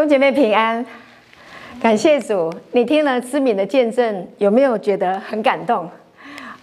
[0.00, 0.82] 兄姐妹平安，
[1.78, 2.50] 感谢主。
[2.72, 5.86] 你听了知敏的见证，有没有觉得很感动？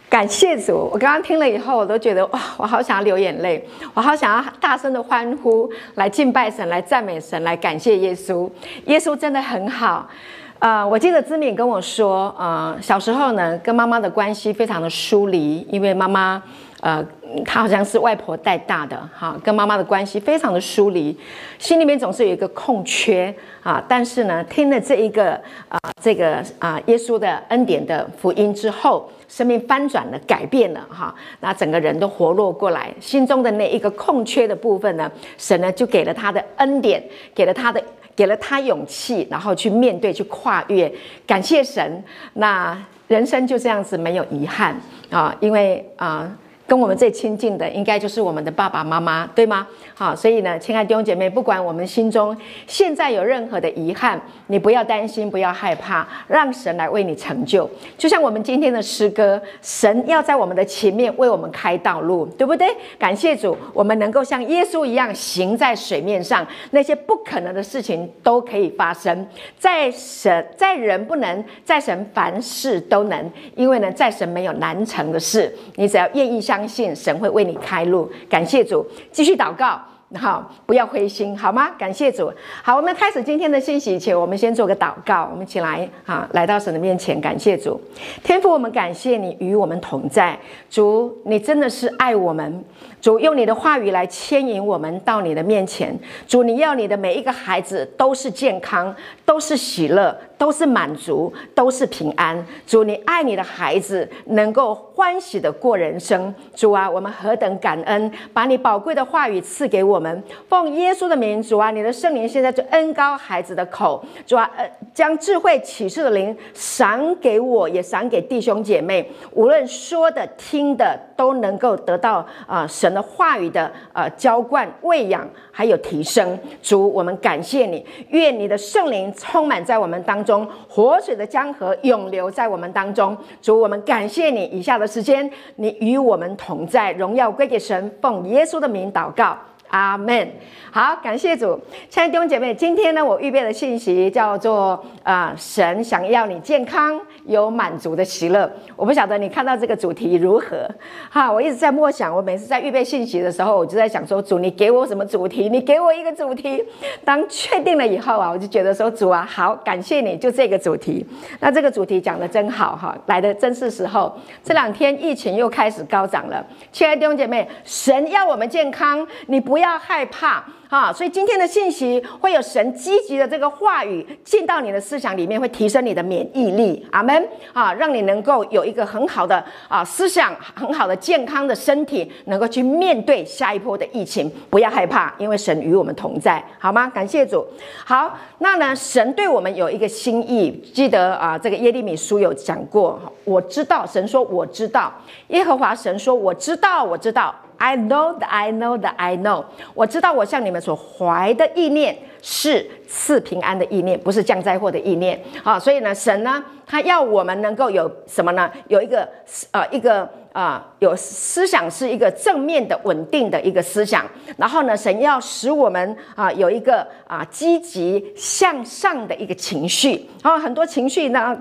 [0.10, 0.90] 感谢主。
[0.92, 3.64] 我刚刚听了以后，我都觉得哇，我好想要流眼泪，
[3.94, 8.50] 我好想要大声的欢呼，来敬拜神，来赞美神，来感谢耶稣。
[8.86, 10.10] 耶稣真的很好。
[10.58, 16.42] 呃，我记得知敏跟我说，呃，小时候呢，跟妈妈的关系非常的疏离，因为妈妈，
[16.82, 17.04] 呃，
[17.44, 21.18] 他好像是外婆带大的，哈，跟妈妈的关系非常的疏离，
[21.58, 23.84] 心里面总是有一个空缺啊。
[23.88, 25.34] 但是呢，听了这一个
[25.70, 37.84] 啊，这个啊，耶稣的恩典的福音之后，生命翻转了，改变了，哈，那整个人都活络过来，心中的那一个空缺的部分呢，神呢就给了他的恩典，给了他的。
[38.16, 40.92] 给了他勇气，然后去面对，去跨越。
[41.28, 42.76] 感谢神，那
[43.08, 44.76] 人生就这样子没有遗憾
[45.12, 46.28] 啊，因为啊。
[46.68, 49.66] 跟我们最亲近的，应该就是我们的爸爸妈妈，对吗？
[49.96, 52.36] 好，所以呢，亲爱的弟兄姐妹，不管我们心中
[52.68, 57.68] 现在有任何的遗憾，你不要担心，不要害怕，让神来为你成就。
[57.98, 62.68] 就像我们今天的诗歌，神要在我们的前面为我们开道路，对不对？
[63.00, 69.26] 感谢主，我们能够像耶稣一样行在水面上，那些不可能的事情都可以发生。
[69.58, 75.56] 在神，在人不能，在神凡事都能，因为呢，在神没有难成的事。
[75.76, 76.57] 你只要愿意向。
[76.58, 79.80] 相信神会为你开路，感谢主，继续祷告，
[80.20, 81.70] 好，不要灰心，好吗？
[81.78, 87.80] 感谢主，好，我们开始今天的信息前，我们先做个祷告，我们一起来，啊，来到神的面前，感谢主，
[88.24, 90.36] 天父，我们感谢你与我们同在，
[90.68, 92.66] 主，你真的是爱我们。
[93.00, 95.96] 主用你的话语来牵引我们到你的面前。
[96.28, 102.46] 主，你要你的每一个孩子都是健康，都是喜乐，都是满足，都是平安。
[102.66, 106.34] 主，你爱你的孩子能够欢喜的过人生。
[106.54, 110.24] 主啊，我们何等感恩，把你宝贵的话语赐给我们。
[110.48, 114.04] 奉耶稣的名，主啊，你的圣灵现在就恩膏孩子的口。
[114.26, 119.12] 主啊，呃，将智慧启示的灵赏给我，也赏给弟兄姐妹。
[119.32, 126.38] 无论说的、听的，都能够得到啊、呃、神的话语的呃浇灌、喂养，还有提升。
[126.62, 133.18] 主，我们感谢你，愿你的圣灵充满在我们当，中活水的江河永留在我们当中。
[133.42, 134.44] 主，我们感谢你。
[134.46, 137.90] 以下的时间，你与我们同在，荣耀归给神。
[138.02, 139.38] 奉耶稣的名祷告。
[139.70, 140.30] 阿门。
[140.72, 148.50] 好，感谢主，亲爱的弟兄姐妹，今天呢，我预备的信息叫做啊、神想要你健康有满足的喜乐。
[148.76, 150.70] 我不晓得你看到这个主题如何？
[151.10, 155.50] 哈，我一直在默想，我每次在预备信息的时候，我就在想说，主，你给我什么主题？
[155.50, 156.64] 你给我一个主题。
[157.04, 161.04] 当确定了以后啊，我就觉得说，主啊，好，感谢你，就这个主题。
[161.40, 164.16] 那这个主题讲得真好哈，来的真是时候。
[164.44, 169.57] 这两天疫情又开始高涨了，亲爱的弟兄姐妹，神要我们健康，你不。
[169.58, 170.94] 不要害怕啊！
[170.94, 176.86] 所以今天的信息会有神积极的这个话语进到你的思想里面，会提升你的免疫力。
[176.92, 177.74] 阿门啊！
[177.74, 184.32] 让你能够有一个很好的啊思想，很好的健康的身体，能够去面对下一波的疫情。
[184.52, 186.88] 不要害怕，因为神与我们同在，好吗？
[186.88, 187.44] 感谢主。
[187.84, 190.52] 好，那呢，神对我们有一个心意。
[190.72, 194.94] 记得啊，这个耶利米书有讲过，我知道，神说我知道，
[195.30, 197.34] 耶和华神说我知道，我知道。
[197.58, 205.20] I know that I know that I know，我知道我向你们所怀的意念是赐平安的意念，不是降灾祸的意念。
[205.44, 208.52] 啊，所以呢，神呢，他要我们能够有什么呢？
[208.68, 209.08] 有一个
[209.52, 210.02] 呃一个
[210.34, 214.06] 啊、呃，有思想是一个正面的、稳定的一个思想。
[214.38, 220.08] 然后呢，神要使我们啊、呃、有一个啊、呃、积极向上的一个情绪。
[220.24, 221.38] 然后很多情绪呢。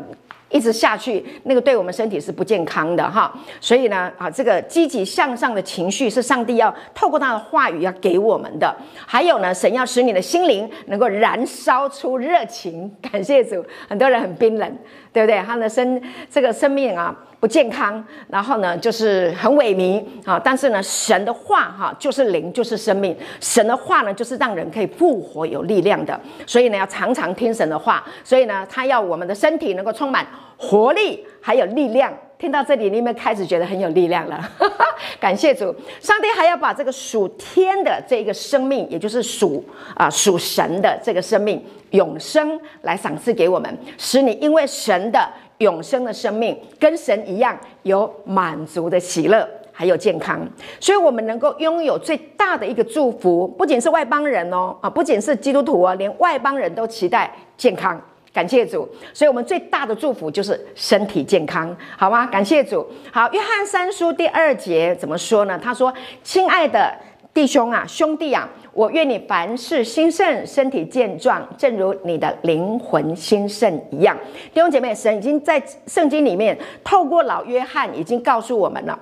[0.49, 3.33] 一直下去，那个对我们身体是不健康的哈。
[3.61, 8.75] 所以呢，啊，这个积极向上的情绪是上帝要透过他的话语要给我们的。
[9.05, 12.91] 还有呢，神要使你的心灵能够燃烧出热情。
[13.03, 14.79] 感谢主，很多人很冰冷，
[15.17, 15.41] 对不对？
[15.47, 15.99] 他的生
[16.31, 17.17] 这个生命啊。
[17.39, 20.41] 不健康，然后呢，就是很萎靡啊。
[20.43, 23.15] 但是呢，神的话哈，就是灵，就是生命。
[23.41, 26.19] 神的话呢，就是让人可以复活、有力量的。
[26.47, 28.03] 所以呢，要常常听神的话。
[28.25, 30.27] 所以呢，他要我们的身体能够充满
[30.57, 32.11] 活力，还有力量。
[32.39, 34.41] 听到这里，你有没有开始觉得很有力量了？
[35.21, 45.29] 感谢主，上帝还要把这个属天的这个生命，也就是属啊属神的这个生命永生来赏赐给我们，使你因为神的。
[45.59, 50.47] 永生的生命跟神一样有满足的喜乐，还有健康，
[50.79, 57.99] 所以我们能够拥有最大的一个祝福，不仅是外邦人哦，啊，不仅是基督徒哦，连外邦人都期待健康。
[58.37, 62.27] 感谢主，所以我们最大的祝福就是身体健康，好吗？
[62.27, 62.87] 感谢主。
[63.11, 65.59] 好，约翰三书第二节怎么说呢？
[65.59, 65.91] 他说
[66.23, 66.95] ：“亲爱的。”
[67.33, 74.17] 弟兄啊，兄弟啊，我愿你凡事兴盛，身体健壮，正如你的灵魂兴盛一样。
[74.55, 78.99] 弟兄姐妹，神已经在圣经里面透过老约翰已经告诉我们了，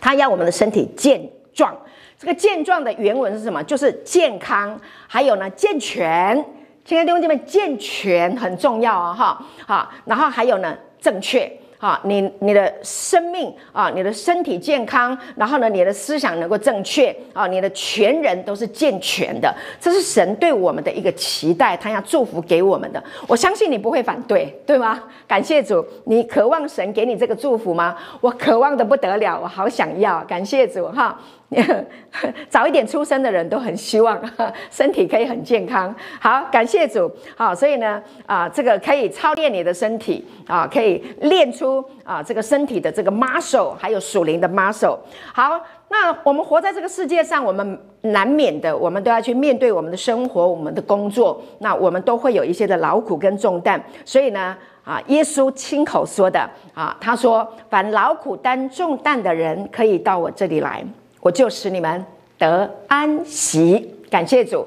[0.00, 1.20] 他要我们的身体健
[1.52, 1.76] 壮。
[2.16, 3.60] 这个健壮的原文是什么？
[3.64, 6.44] 就是健康，还有呢健全。
[6.84, 11.50] 亲爱的弟兄姐妹，健全很重要啊，哈，好，然后还有呢正确。
[11.78, 19.50] 啊，你你的生命啊，你的身体健康，然后呢，你的思想能够正确啊，你的全人都是健全的，
[19.80, 23.02] 这是神对我们的一个期待，他要祝福给我们的。
[23.26, 25.02] 我相信你不会反对，对吗？
[25.26, 27.96] 感谢主，你渴望神给你这个祝福吗？
[28.20, 30.22] 我渴望得不得了，我好想要。
[30.24, 31.18] 感谢主哈。
[32.48, 34.20] 早一点出生的人都很希望
[34.70, 35.92] 身体可以很健康。
[36.20, 37.10] 好，感谢主。
[37.36, 44.96] 好，所以呢，啊，这个可以操练你的身体啊，可以练出啊这个身体的这个 muscle，还有属灵的 muscle。
[45.34, 51.42] 好，那我们活在这个世界上，我们难免的，我们都要去面对我们的生活、我们的工作。
[51.58, 53.82] 那我们都会有一些的劳苦跟重担。
[54.04, 60.84] 所以呢，啊，耶稣亲口说的啊，他说：“凡劳苦担重担的人，可以到我这里来。”
[61.20, 62.04] 我就使你们
[62.38, 64.66] 得安息，感谢主，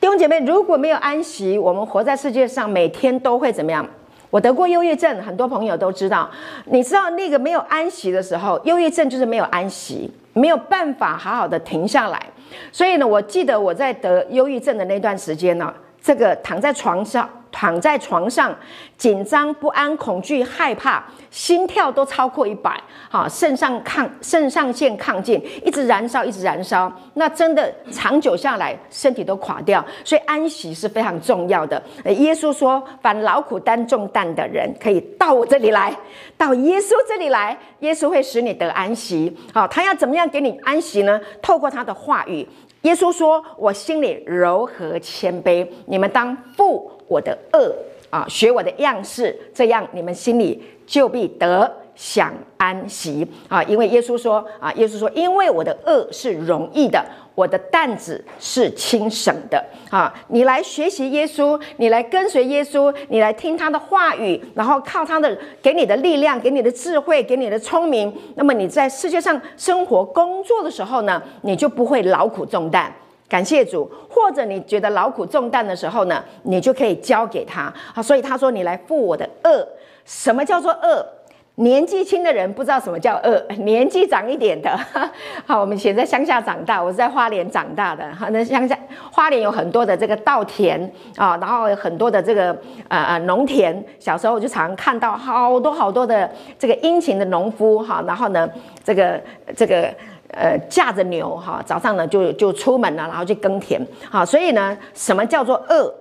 [0.00, 3.86] 弟兄姐妹，如果没有安息，我们活在世界上，每天都会怎么样？
[4.30, 6.30] 我得过忧郁症，很多朋友都知道。
[6.66, 12.20] 你知道那个没有安息的时候，忧郁症就是没有安息，没有办法好好的停下来。
[12.72, 17.28] 所以呢，我记得我在得忧郁症的那段时间呢，这个躺在床上。
[17.50, 18.54] 躺在床上，
[18.96, 22.80] 紧张不安、恐惧、害怕，心跳都超过一百，
[23.10, 29.84] 哈，肾上抗肾上腺亢进，一直燃烧，一直燃烧，那真的长久下来，身体都垮掉。
[30.04, 31.82] 所以安息是非常重要的。
[32.04, 35.96] 耶稣说：“凡劳苦担重担的人，可以到我这里来，
[36.36, 39.36] 到耶稣这里来，耶稣会使你得安息。
[39.52, 41.20] 好，他要怎么样给你安息呢？
[41.42, 42.46] 透过他的话语。
[42.82, 47.74] 耶稣说：‘我心里柔和谦卑，你们当负。’我的恶
[48.08, 53.60] 啊，学我的样式，这样你们心里就必得享安息啊！
[53.64, 57.04] 因为耶稣说啊，耶稣说，因为我的恶是容易的，
[57.34, 60.12] 我的担子是轻省的啊！
[60.28, 72.92] 你来学习耶稣，你来跟随耶稣，你来听他的话语，然后靠他的给你的力量，给你的智慧，给你的聪明，那么你在世界上生活工作的时候呢，你就不会劳苦重担。
[73.30, 77.72] 感谢主，或者你觉得劳苦重担的时候呢，你就可以交给他。
[77.94, 79.64] 好，所以他说：“你来负我的轭。”
[80.04, 81.06] 什么叫做轭？
[81.56, 84.76] 年纪轻的人不知道什么叫轭， 年纪长一点的，
[85.46, 88.02] 好，我们以前在乡下长大，我是在花莲长大的。
[88.14, 88.76] 哈，那乡下
[89.12, 90.80] 花莲有很多的这个稻田
[91.16, 92.46] 啊，然后有很多的这个
[92.88, 93.84] 呃呃农田。
[94.00, 96.28] 小时候我就常看到好多好多的
[96.58, 98.48] 这个殷勤的农夫哈，然后呢，
[98.82, 99.20] 这个
[99.54, 99.88] 这个。
[100.32, 103.84] 呃，驾着牛哈，早上呢就就出门了，然后去耕田。
[104.08, 105.92] 好，所以呢，什么叫做轭？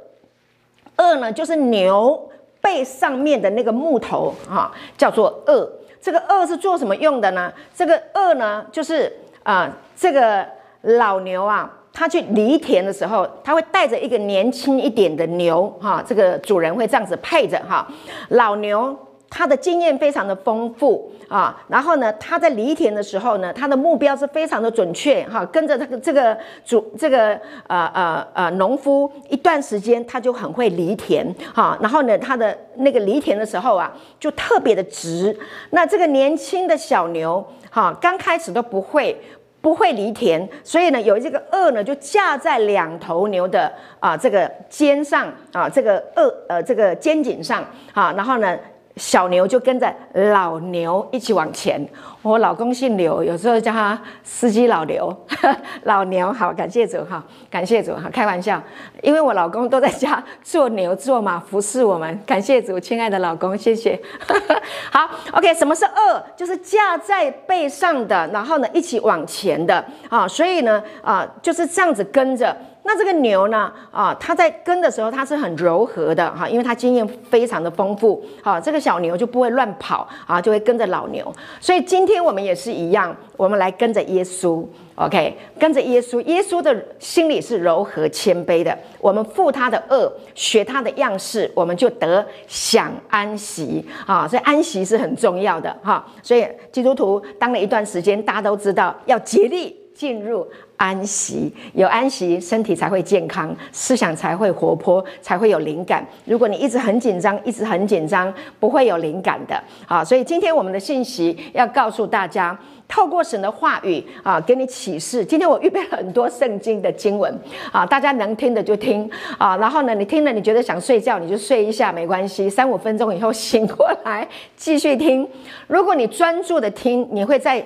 [0.95, 2.29] 轭呢，就是牛
[2.61, 5.67] 背上面的那个木头哈，叫做轭。
[6.01, 7.51] 这个轭是做什么用的呢？
[7.75, 9.11] 这个轭呢，就是
[9.43, 10.45] 啊、这个
[10.81, 17.87] 老牛啊，他去犁田的时候，他会带着一个年轻一点的牛哈，这个主人会这样子配着哈，
[18.29, 18.95] 老牛。
[19.29, 26.35] 他的经验非常的丰富啊，然后呢，他在犁田的时候呢，他的目标是非常的准确哈，跟着这个这个
[26.65, 35.37] 主这个呃呃呃农夫一段时间，他就很会犁田哈，然后呢，他的那个犁田的时候啊，就特别的直。
[35.69, 39.15] 那这个年轻的小牛哈，刚开始都不会
[39.61, 48.57] 不会犁田，所以呢，有这个轭呢，就架在两头牛的啊这个肩上啊，这个轭呃这个肩颈上啊，然后呢。
[48.99, 51.83] 小牛就跟着老牛一起往前。
[52.21, 55.15] 我老公姓刘，有时候叫他司机老刘。
[55.83, 58.61] 老牛好，感谢主哈，感谢主哈，开玩笑，
[59.01, 62.19] 因为我老公都在家做牛做马服侍我们。
[62.25, 63.97] 感谢主，亲爱的老公，谢谢。
[64.91, 66.21] 好，OK，什么是轭？
[66.35, 70.27] 就是架在背上的，然后呢一起往前的啊。
[70.27, 72.53] 所以呢啊，就是这样子跟着。
[72.83, 73.71] 那这个牛呢？
[73.91, 78.23] 啊，它在跟的时候，它是很柔和的哈，因为它经验非常的丰富。
[78.41, 81.31] 好，这个小牛就不会乱跑啊，就会跟着老牛。
[81.59, 86.19] 所以今天我们也是一样，我们来跟着耶稣，OK，跟着耶稣。
[86.21, 94.27] 耶稣的心里是柔和谦卑的，我们负他的轭，学他的样式，我们就得享安息啊。
[94.27, 96.03] 所以安息是很重要的哈。
[96.23, 100.47] 所以基督徒当了一段时间，大家都知道要竭力进入。
[100.79, 106.05] 安息，有安息，身体才会健康，思想才会活泼，才会有灵感。
[106.23, 109.61] 如果你一直很紧张，一直很紧张，不会有灵感的。
[109.85, 112.57] 啊，所以今天我们的信息要告诉大家，
[112.87, 115.25] 透过神的话语啊，给你启示。
[115.25, 117.37] 今天我预备了很多圣经的经文
[117.73, 125.27] 啊，大家能听的就听啊，然后呢，你听了你觉得想睡觉，你就睡一下没关系，三五分钟以后醒过来继续听。
[125.67, 127.61] 如果你专注的听，你会在。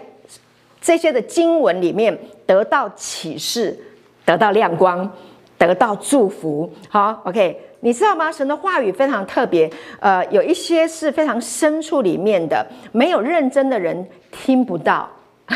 [0.83, 3.75] 这些的经文里面得到启示，
[4.25, 5.09] 得到亮光，
[5.57, 6.69] 得到祝福。
[6.89, 8.29] 好，OK，你知道吗？
[8.29, 9.71] 神的话语非常特别，
[10.01, 15.09] 呃，有一些是非常深处里面的，没有认真的人听不到。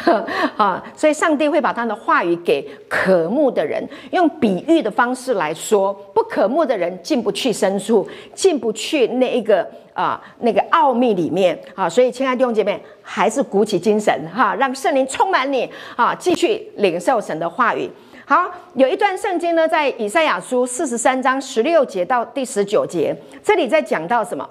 [0.57, 11.89] 啊，所以上帝会把他的话语给渴慕的人，用比喻的方式来说，不渴慕的人进不去深处，进不去那一个啊那个奥秘里面啊。
[11.89, 17.89] 所以，亲爱的弟兄姐妹，还是鼓起精神哈，让圣灵充满你啊，继续领受神的话语。
[18.25, 24.47] 好，有一段圣经呢，在以赛亚书四十三章十六节到第十九节，这里在讲到什么？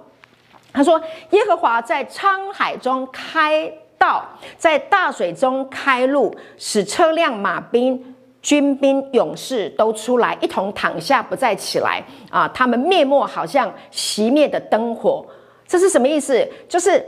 [0.72, 1.00] 他说
[1.32, 4.24] ：“耶和华在沧海中开。”道
[4.56, 12.02] 在大水中开路，使车辆、马兵、军兵、勇士都出来，一同躺下，不再起来。
[12.30, 15.24] 啊，他们灭没，好像熄灭的灯火。
[15.66, 16.48] 这是什么意思？
[16.68, 17.04] 就是。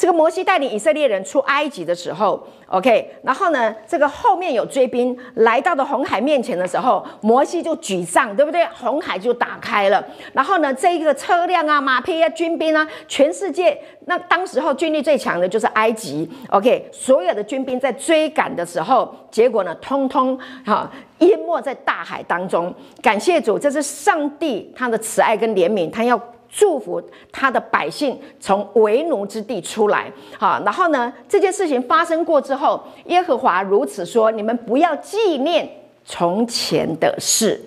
[0.00, 8.66] 这个摩西带领以色列人出埃及的时候，OK，然后呢，这个后面有追兵来到的红海面前的时候，摩西就举杖，对不对？
[8.74, 10.02] 红海就打开了。
[10.32, 22.74] 然后呢，这一个车辆啊、马匹啊、军兵啊，全世界那当时候军力最强的就是埃及，OK，所有的军兵在追赶的时候，结果呢，通通哈淹没在大海当中。
[23.02, 26.18] 感谢主，这是上帝他的慈爱跟怜悯，他要。
[26.52, 35.68] 祝福他的百姓从为奴之地出来，好，然后呢，这件事情发生过之后，耶和华如此说：你们不要纪念
[36.04, 37.60] 从前的事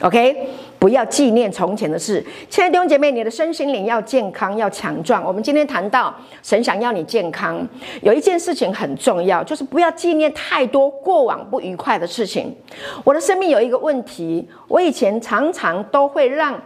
[0.00, 0.48] ，OK？
[0.78, 2.24] 不要纪念从前的事。
[2.48, 5.22] 亲爱的弟兄姐妹，你的身心灵要健康，要强壮。
[5.22, 7.60] 我们今天谈到神想要你健康，
[8.00, 12.56] 有一件事情很重要，就是不要纪念太多过往不愉快的事情。
[13.04, 16.58] 我的生命有一个问题，我以前常常都会让。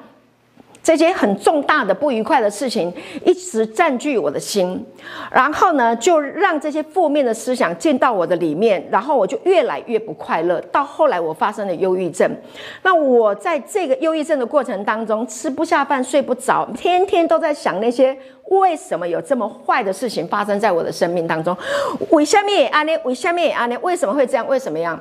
[0.85, 2.93] 这些很重大的不愉快的事情
[3.25, 4.85] 一直占据我的心，
[5.33, 10.61] 然后呢，就让这些负面的思想进到我的里面，然后我就越来越不快乐。
[10.71, 12.31] 到后来，我发生了忧郁症。
[12.83, 18.15] 那我在这个忧郁症的过程当中，吃不下饭，睡不着，天天都在想那些
[18.51, 21.57] 为什么有这么坏的事情发生在我的生命当中？
[22.11, 22.83] 为什么啊？
[22.83, 23.65] 你为什么啊？
[23.67, 24.47] 你为什么会这样？
[24.47, 25.01] 为什么样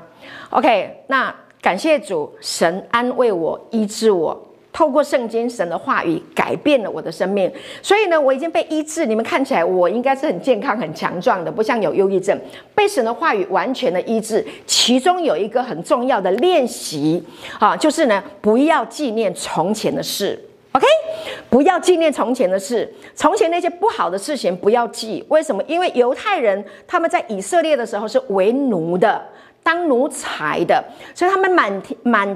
[0.51, 4.47] ？OK，那感谢主，神安慰我，医治我。
[4.74, 7.50] 透过圣经神的话语改变了我的生命，
[7.84, 9.06] 所以呢，我已经被医治。
[9.06, 12.36] 你们看起来我应该是很健康、很强壮的，不像有忧郁症。
[12.74, 17.24] 被神的话语完全的医治，其中有一个很重要的练习
[17.60, 20.44] 啊，就是呢，不要纪念从前的事。
[20.72, 20.88] OK，
[21.51, 25.24] 不要纪念从前的事，从前那些不好的事情不要记。
[25.27, 25.63] 为什么？
[25.68, 29.24] 因为犹太人他们在以色列的时候是为奴的，
[29.62, 32.36] 当奴才的，所以他们满天满。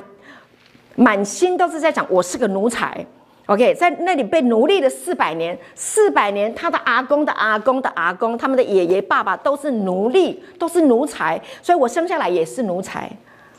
[0.99, 3.05] 满心都是在讲，我是个奴才
[3.45, 13.07] ，OK，在那里被奴隶了四百年，四百年，他的阿公的阿公的阿公，他们的爷爷爸爸都是奴隶，都是奴才，所以我生下来也是奴才，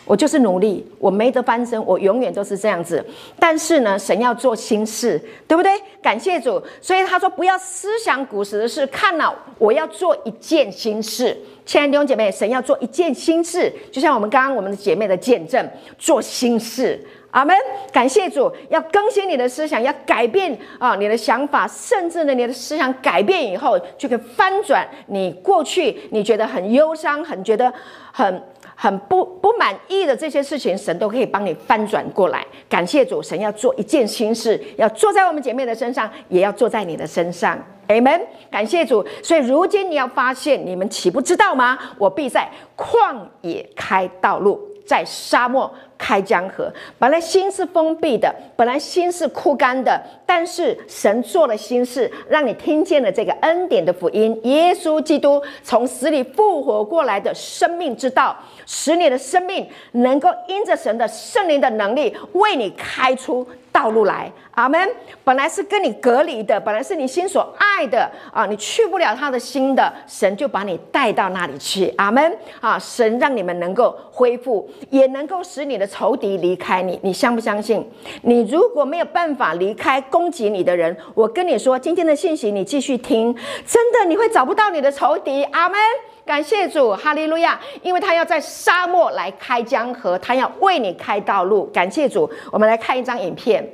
[0.05, 3.05] 我就是奴隶，我没得翻身，我永远都是这样子。
[3.39, 5.17] 但是呢，神要做新事，
[5.47, 5.71] 对不对？
[6.03, 11.37] 感谢主，所以他说不要思想古时的事，看了我要做一件新事。
[11.65, 16.99] 亲爱的弟兄姐妹，神要做一件新事，就像我们刚刚我们的姐妹的见证，做新事。
[17.31, 17.55] 阿门！
[17.93, 27.71] 感谢主，要更新你的思想，要改变啊你的想法，甚至呢，你的思想改变以后，就可以翻转你过去你觉得很忧伤、很觉得
[28.13, 28.43] 很
[28.75, 32.45] 很不不满意的这些事情，神都可以帮你翻转过来。
[32.67, 37.59] 感谢主，神要做一件新事，要做在我们姐妹的身上，也要做在你的身上。
[37.89, 38.21] 阿门！
[38.51, 39.05] 感谢主。
[39.23, 41.79] 所以如今你要发现，你们岂不知道吗？
[41.99, 45.71] 我必在旷野开道路，在沙漠。
[45.99, 64.33] 开江河，本来心是封闭的，本来心是枯干的，但是神做了心事，让你听见了这个恩典的福音，耶稣基督从死里复活过来的生命之道，使你的生命能够因着神的圣灵的能力，为你开出道路来。
[64.59, 64.91] 阿门。
[65.23, 71.95] 本来是跟你隔离的，本来是你心所爱的啊，你去不了他的心的，神就把你带到那里去。
[71.97, 72.37] 阿门。
[72.61, 75.87] 啊，神让你们能够恢复，也能够使你的。
[75.87, 77.89] 仇敌离开你，你相不相信？
[78.23, 83.35] 你如果没有办法离开攻击你的人，我跟你说，今天的信息你继续听，
[83.67, 85.45] 真的你会找不到你的仇敌。
[85.45, 85.79] 阿门。
[86.27, 87.59] 感谢主，哈利路亚！
[87.83, 91.65] 因为他要在沙漠来开江河，他要为你开道路。
[91.73, 93.67] 感谢主，我们来看一张影片。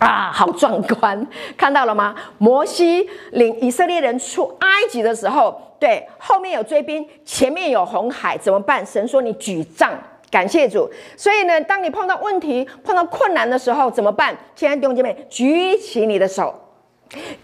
[0.00, 1.26] 啊，好壮观！
[1.56, 2.14] 看到了吗？
[2.38, 8.84] 摩西领以色列人出埃及的时候，对，后面有追兵，前面有红海，怎么办？
[8.84, 9.92] 神说你举杖。
[10.30, 10.88] 感谢主。
[11.16, 14.36] 所以呢，当你碰到问题、碰到困难的时候，怎么办？
[14.54, 16.54] 亲爱的弟兄姐妹，举起你的手，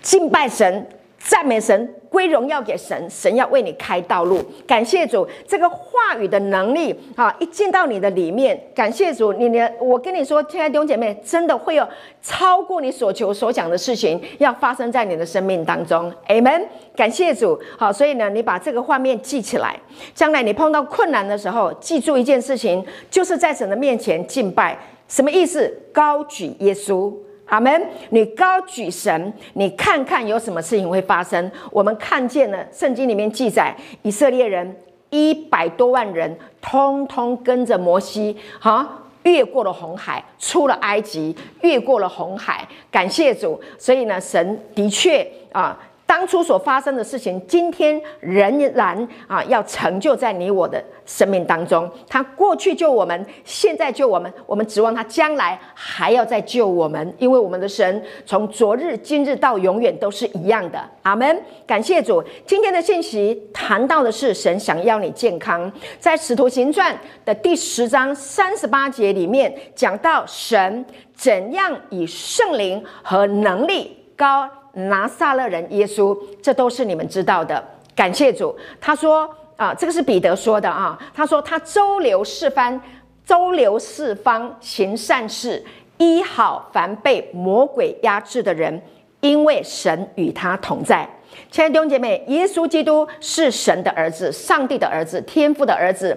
[0.01, 0.89] 敬拜神。
[1.29, 4.41] 赞美神，归荣耀给神，神要为你开道路。
[4.65, 11.87] 感谢主，这个话语的能力啊，一进到你的里面，感谢主，你的，我跟你说，亲爱的弟兄姐妹，真的会有
[12.23, 16.13] 超过你所求所想的事情要发生在你的生命当中。
[16.29, 16.63] Amen。
[16.95, 19.77] 感谢主，好，所以呢，你把这个画面记起来，
[20.15, 24.79] 将来你碰到困难的时候，记住一件事情，就是在神的面前敬拜，
[25.09, 25.77] 什么意思？
[25.93, 27.13] 高举耶稣。
[27.47, 27.89] 阿门！
[28.11, 31.51] 你高举神，你看看有什么事情会发生。
[31.71, 34.77] 我们看见了圣经里面记载，以色列人
[35.11, 42.67] 一百多万人，通通跟着摩西，哈，越过了红海，出了埃及，越过了红海。
[42.91, 43.61] 感谢主！
[43.79, 45.79] 所以呢，神的确啊。
[46.07, 51.91] 当初所发生的事情，今天仍然啊要成就在你我的生命当中。
[52.09, 60.81] 他过去救我们，现在救我们，我们指望他将来还要再救我们，因为我们的神从昨日、今日到永远都是一样的。
[61.03, 61.43] 阿门！
[61.67, 62.23] 感谢主。
[62.47, 70.85] 今天的信息谈到的是神想要你健康，在使徒行传的第十章三十八节里面讲到神
[71.15, 74.49] 怎样以圣灵和能力高。
[74.77, 77.63] 拿撒勒人耶稣，这都是你们知道的。
[77.95, 80.99] 感谢主，他说啊，这个是彼得说的啊。
[81.15, 82.79] 他说他周流四方，
[83.25, 85.65] 周流四方行善事，
[85.97, 88.81] 医好凡被魔鬼压制的人，
[89.21, 91.09] 因为神与他同在。
[91.51, 96.17] 亲爱的弟兄姐妹，耶稣基督是神的儿子，上帝的儿子，天父的儿子，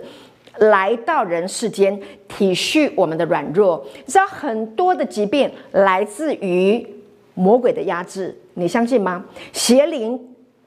[0.57, 1.97] 来到人世间
[2.27, 3.85] 体恤我们的软弱。
[4.05, 6.85] 你知道很多的疾病来自于
[7.39, 8.37] 魔鬼的压制。
[8.55, 9.23] 你相信吗？
[9.53, 10.19] 邪灵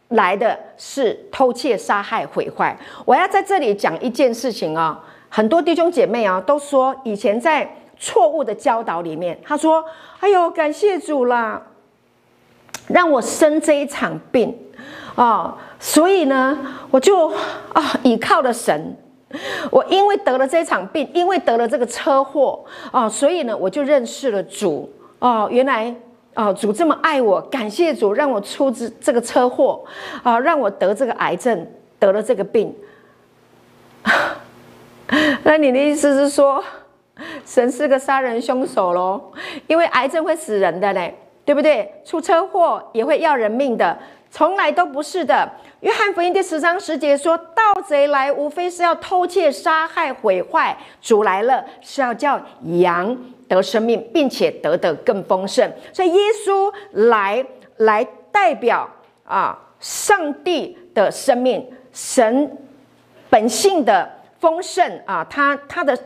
[0.09, 2.75] 来的是偷窃、杀害、毁坏。
[3.05, 9.85] 我要在这里讲一件事情啊、哦，很多弟兄姐妹啊都说，以前在错误的教导里面，他说
[10.21, 11.61] ：“哎呦，感谢主啦，
[12.89, 14.57] 让我生这一场病
[15.15, 16.59] 啊、哦，所以呢，
[16.91, 17.37] 我就啊、
[17.75, 18.97] 哦、倚靠了神。
[19.71, 25.95] 我因为得了这一场病，因为得了这个车祸啊、哦，所以呢，我就认识了主哦，原来。”
[26.35, 29.85] 哦，主这么爱我，感谢主让我出这这个车祸，
[30.23, 31.67] 啊，让我得这个癌症，
[31.99, 32.75] 得了这个病。
[35.45, 36.65] 那你的意思是说，
[37.45, 39.21] 神是个杀人凶手喽？
[39.67, 41.15] 因为癌症会死人的嘞，
[41.45, 41.93] 对不对？
[42.05, 43.99] 出车祸也会要人命的，
[44.31, 45.51] 从来都不是的。
[45.81, 53.15] 约翰福音第十章十节说，盗贼来无非是要偷窃、杀害、毁坏，主来了是要叫羊。
[53.53, 57.45] 得生命，并且得的更丰盛，所以耶稣来
[57.77, 58.89] 来代表
[59.25, 62.51] 啊，上帝的生命，神
[63.29, 64.11] 本性的
[64.41, 65.99] 丰盛啊，他他的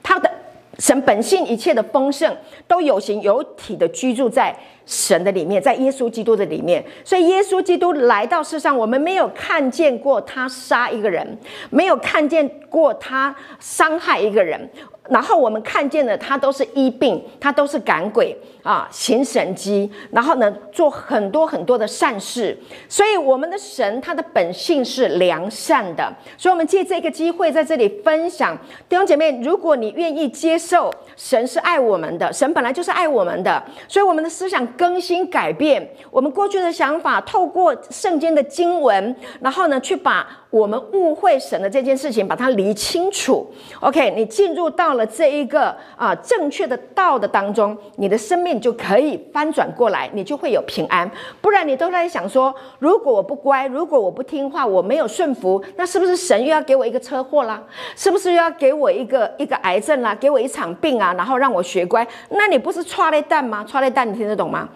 [0.00, 0.30] 他的
[0.78, 2.36] 神本性一切的丰盛，
[2.68, 6.84] 都有形有体的居住在神的里面，在耶稣基督的里面。
[7.04, 11.36] 所以耶稣基督来到世上，我们没有看见过他杀一个人，
[11.70, 14.70] 没有看见过他伤害一个人。
[15.08, 22.56] 然后我们看见的，他都是医病，他都是赶鬼啊，行神迹，然后呢，做很多很多的善事。
[22.88, 26.12] 所以我们的神，他的本性是良善的。
[26.36, 28.56] 所以，我们借这个机会在这里分享，
[28.88, 33.62] 弟兄姐妹，如果你愿意接受，神是爱我们的，神本来就是爱我们的。
[33.88, 40.26] 所以，我们的思想更新改变，我们过去的想法，透过圣经的经文，然后呢，去把。
[40.56, 43.46] 我们误会神的这件事情，把它理清楚。
[43.80, 51.10] OK，你进入到了这一个啊正确的道的当中，你的生命就可以翻转过来，你就会有平安。
[51.42, 57.62] 不然你都在想说，如果我不乖，如果我不听话，我没有顺服，那是不是神又要给我一个车祸啦？
[57.94, 60.14] 是不是又要给我一个一个癌症啦？
[60.14, 61.12] 给我一场病啊？
[61.18, 62.06] 然后让我学乖？
[62.30, 63.62] 那你不是抓雷蛋吗？
[63.68, 64.66] 抓雷蛋，你听得懂吗？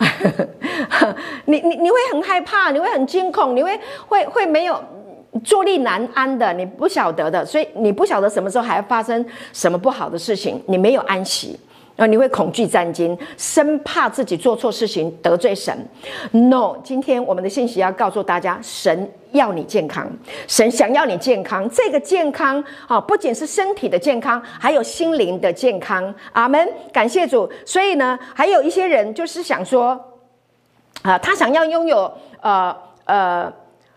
[1.44, 4.82] 你你你会很害怕，你会很惊恐，你会会会没有。
[5.44, 11.56] 坐立难安的，你不晓得的，所以你不晓得什么时候还要发生什么不好的事情，你没有安息，
[11.96, 15.72] 啊，你会恐惧战惊，生怕自己做错事情得罪神。
[16.32, 20.10] No，今天我们的信息要告诉大家，神要你健康，
[20.48, 21.70] 神想要你健康。
[21.70, 26.12] 这个健康啊，不仅是身体的健康，还有心灵的健康。
[26.32, 27.48] 阿门，感谢主。
[27.64, 29.98] 所以呢，还有一些人就是想说，
[31.02, 33.52] 啊，他想要拥有呃呃。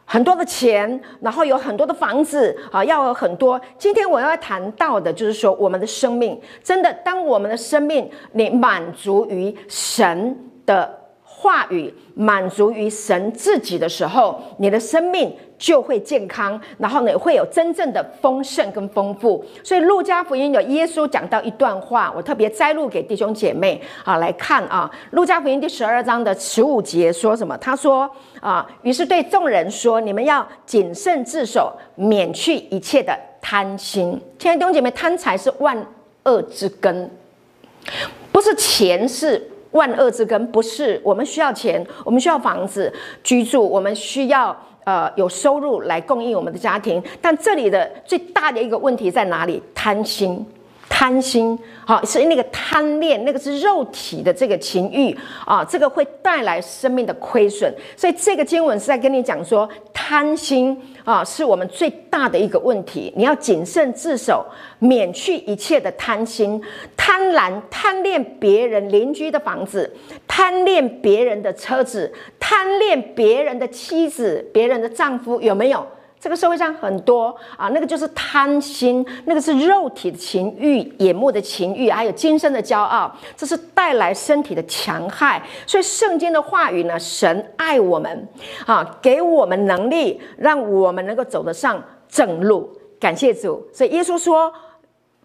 [0.06, 3.60] 很多的钱，然后有很多的房子啊，要有很多。
[3.78, 19.41] 今天我要谈到的就是说，我们的生命真的，当我们的生命你满足于神的话语，满足于神自己的时候，你的生命就会健康，然后呢，会有真正的丰盛跟丰富。
[19.63, 24.91] 所以，路加福音有耶稣讲到一段话，我特别摘录给弟兄姐妹啊来看啊。
[25.12, 27.58] 路加福音第十二章的十五节说什么？
[27.60, 28.10] 他说
[28.41, 35.78] 啊，于是对众人说：“你们要谨慎自守，免去一切的贪心。”亲爱的弟兄姐妹，贪财是万
[36.23, 37.10] 恶之根，
[38.34, 39.49] 不是钱是。
[39.73, 47.02] 万恶之根不是我们需要钱，我们需要房子居住，我们需要呃有收入来供应我们的家庭。
[47.22, 49.62] 但这里的最大的一个问题在哪里？
[49.74, 50.46] 贪心，
[50.96, 57.74] 贪心，好，是那个贪恋，那个是肉体的这个情欲啊，这个会带来生命的亏损。
[57.98, 60.80] 所以这个经文是在跟你讲说，贪心。
[61.04, 63.12] 啊，是我们最大的一个问题。
[63.18, 64.46] 你要谨慎自守，
[64.80, 66.62] 免去一切的贪心、
[66.96, 69.92] 贪婪、贪恋别人邻居的房子，
[70.26, 75.86] 贪恋别人的车子，贪恋别人的妻子、别人的丈夫，有没有？
[76.24, 85.44] 这个社会上很多啊，那个就是贪心，那个是肉体的情欲、眼目的情欲，还有今生的骄傲，这是带来身体的强害。
[85.68, 88.26] 所以圣经的话语呢，神爱我们
[88.66, 92.72] 啊，给我们能力，让我们能够走得上正路。
[93.02, 93.62] 感谢主。
[93.74, 94.50] 所以耶稣说：“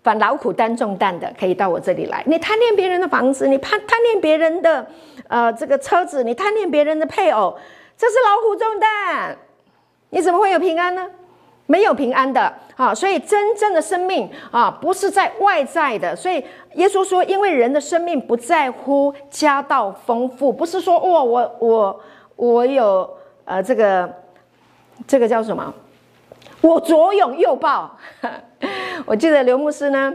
[0.03, 2.25] 凡劳苦担重担的，可以到我这里来。
[2.27, 4.85] 你贪恋别人的房子，你贪贪恋别人的
[5.29, 7.57] 呃这个车子，你贪恋别人的配偶，
[7.97, 9.39] 这是劳苦重担。”
[10.11, 11.07] 你怎么会有平安呢？
[11.71, 12.94] 没有平安的啊！
[12.94, 16.16] 所以真正的生命啊，不是在外在的。
[16.16, 16.42] 所以
[16.77, 22.01] 耶稣说，因为人的生命不在乎家道丰富，不是说哇，我我
[22.37, 23.11] 我有
[23.44, 24.11] 呃这个
[25.07, 25.75] 这个叫什么？
[26.62, 27.94] 我左拥右抱。
[29.05, 30.11] 我记得刘牧师呢，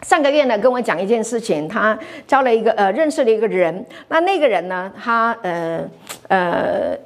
[0.00, 5.86] 上个月呢跟我讲一件事情，他交了一个呃认识了一个人，那那个人呢，他呃
[6.28, 6.98] 呃。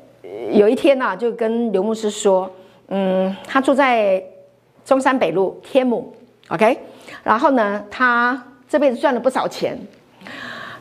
[0.53, 2.51] 有一天呢、啊，就跟刘牧师说，
[2.89, 4.23] 嗯，他住在
[4.85, 6.15] 中山北路天母
[6.49, 6.79] ，OK，
[7.23, 9.79] 然后呢，他这辈子赚了不少钱，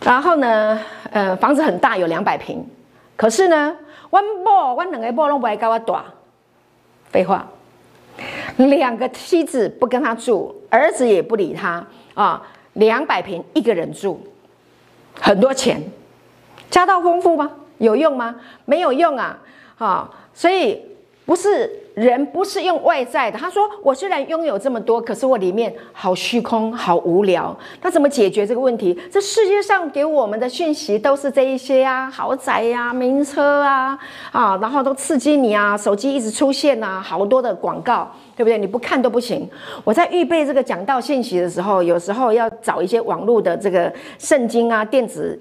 [0.02, 0.80] 然后呢，
[1.12, 2.66] 呃，房子很大，有两百平，
[3.16, 3.76] 可是呢，
[4.10, 6.06] 我某我两个某拢不爱跟我大，
[7.12, 7.48] 废话，
[8.58, 12.42] 两个妻子不跟他住，儿子也不理他啊，
[12.74, 14.20] 两百平一个人住，
[15.20, 15.82] 很多钱，
[16.70, 17.52] 家道丰富吗？
[17.78, 18.36] 有用吗？
[18.66, 19.38] 没有用啊！
[19.78, 20.82] 好，所以
[21.26, 23.38] 不是人不是用外在的。
[23.38, 27.56] 他说：“我虽然拥有这么多，可是我里面好虚空，好无聊。
[27.82, 28.98] 那怎么解决这个问题？
[29.12, 33.98] 这世界上给我们的讯息都是这一些啊，豪宅呀、名车啊，
[34.32, 38.58] 啊，然后都刺激你啊，手机一直出现啊，好多的广告，对不对？
[38.58, 39.50] 你不看都不行。
[39.84, 45.38] 我在预备这个讲道信息的时候，有时候要找一些网络的这个圣经啊，电子。”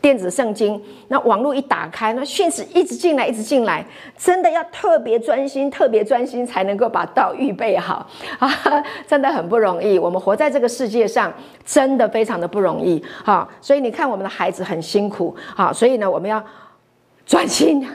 [0.00, 3.84] 电子圣经，那网络一打开，那讯息一直进来，一直进来，
[4.16, 8.06] 真的要特别专心，特别专心才能够把道预备好
[8.38, 8.50] 啊！
[9.06, 9.98] 真的很不容易。
[9.98, 11.32] 我们活在这个世界上，
[11.64, 13.48] 真的非常的不容易啊！
[13.60, 15.72] 所以你看，我们的孩子很辛苦啊！
[15.72, 16.42] 所以呢，我们要
[17.24, 17.86] 专心。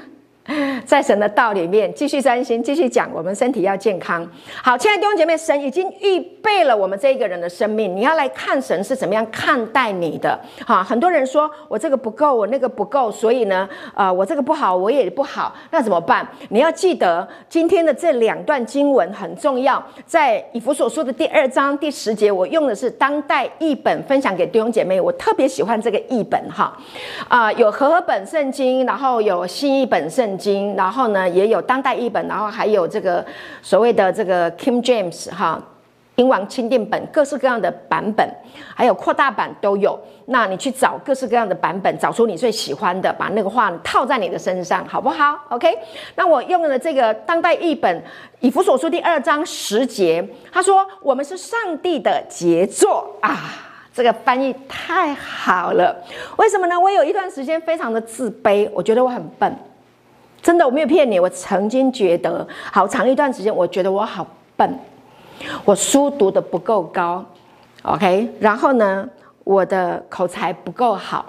[0.85, 4.25] 在神的道里面继续专心，继续讲，我们身体要健康。
[4.63, 10.39] 好，亲爱的弟兄姐妹，神已经预备了我们这一个人的生命，你要来看神是怎么样看待你的。
[10.65, 16.27] 哈，很多人说我这个不够，我那个不够，所以呢，呃，我这个不好，我也不好，那怎么办？
[16.49, 26.77] 你要记得今天的这两段经文很重要，在以弗所说的第二章第十节，我用的是当代译本分享给弟兄姐妹，我特别喜欢这个译本哈，
[27.27, 30.75] 啊、有和合本圣经，然后有新译本圣经。
[30.75, 33.25] 然后呢，也有当代译本，然后还有这个
[33.61, 35.61] 所谓的这个 King James 哈，
[36.15, 38.27] 英王钦定本，各式各样的版本，
[38.75, 39.99] 还有扩大版都有。
[40.29, 45.73] 那你去找各式各样的版本，找出你最喜欢的，把那个话套在你的身上，好不好？OK。
[46.15, 48.03] 那我用了这个当代译本，
[48.41, 53.53] 以弗所书第二章十节，他说：“我们是上帝的杰作啊！”
[53.93, 55.95] 这个翻译太好了。
[56.37, 56.79] 为什么呢？
[56.79, 59.55] 我有一段时间非常的自卑，我觉得我很笨。
[60.47, 61.19] 真的，我没有骗你。
[61.19, 64.79] 我曾经觉得，好长一段时间，我觉得我好笨，
[65.65, 67.21] 我书读的不够高
[67.81, 68.29] ，OK。
[68.39, 69.05] 然后呢，
[69.43, 71.25] 我的口才不够好，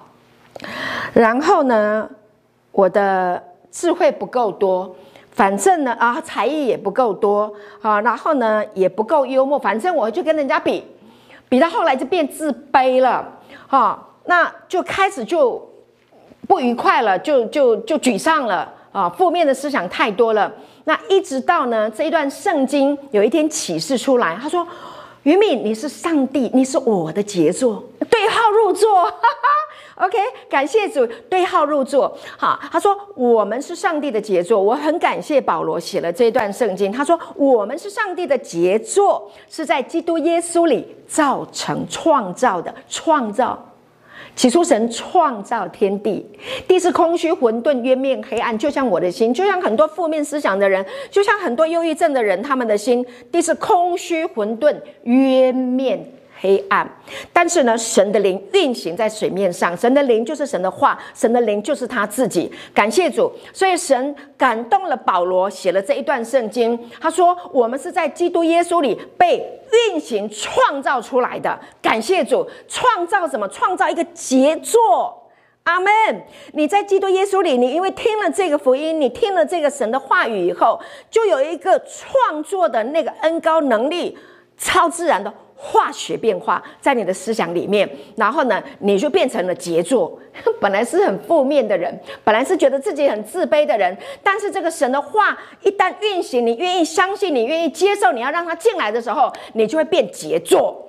[1.13, 2.09] 然后呢，
[2.71, 4.95] 我的智慧不够多，
[5.33, 7.53] 反正呢，啊，才艺也不够多
[7.83, 10.85] 啊，然后呢，也不够幽默，反正我就跟人家比，
[11.49, 13.27] 比到后来就变自卑了，
[13.67, 15.61] 哈，那就开始就
[16.47, 18.75] 不愉快了，就就就沮丧了。
[18.93, 20.53] 啊，负面的思想太多了。
[20.85, 24.67] 那一直到呢这一段圣经有一天启示出来，他说
[25.25, 29.05] ：“于敏，你是上帝，你是我的杰作，对号入座。
[29.05, 29.17] 哈哈”
[30.07, 30.17] OK，
[30.49, 32.17] 感谢主，对号入座。
[32.37, 36.91] 好，他说：“我们是上帝的杰作。”我很感谢保罗写了这一段圣经。
[36.91, 43.59] 他说：“我们是上帝的杰作，是在基督耶稣里造成创造的创造。”
[44.39, 46.25] 起初，神创造天地，
[46.69, 55.99] 地是空虚、混沌、渊面、黑暗，就像我的心，就像很多负面思想的人，就像很多忧郁症的人，他们的心，地是空虚、混沌、渊面。
[56.41, 56.89] 黑暗，
[57.33, 62.51] 但是呢，神的灵运行在水面上，神的灵就是神的话，神的灵就是他自己。
[62.73, 66.79] 感谢主，所以神感动了保罗，写了这一段圣经。
[67.01, 73.49] 他说：“我们是在基督耶稣里被运行创造出来的。”感谢主，创造什么？
[73.49, 75.29] 创造一个杰作。
[75.65, 75.91] 阿门。
[76.53, 84.17] 你在基督耶稣里，你因为听了这个福音，你听了这个神的话语以后，就有一个创作的那个恩高能力，
[84.57, 85.35] 超自然的。
[85.61, 90.17] 化学变化在你的思想里面，然后呢，你就变成了杰作。
[90.61, 91.93] 本来是很负面的人，
[92.23, 100.85] 本来是觉得自己很自卑的人，但是这个神的话一旦运行，你愿意相信，你愿意接受，你要让他进来的时候，你就会变杰作。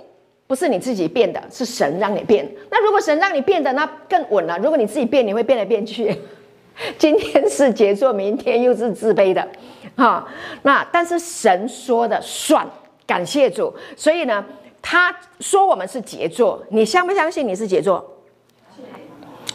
[0.45, 2.47] 不是你自己变的，是神让你变。
[2.71, 4.57] 那如果神让你变的，那更稳了。
[4.57, 6.15] 如果你自己变，你会变来变去。
[6.97, 9.47] 今天是杰作，明天又是自卑的，
[9.95, 10.27] 哈。
[10.63, 12.67] 那但是神说的算，
[13.09, 13.73] 感谢主。
[13.97, 14.45] 所以呢。
[14.81, 18.01] 他说我们是杰作，你相不相信你是杰作？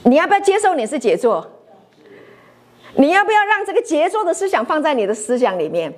[0.03, 1.51] 你要不要接受你是杰作？
[2.97, 5.90] 你要不要让这个杰作的思想放在你的思想里面？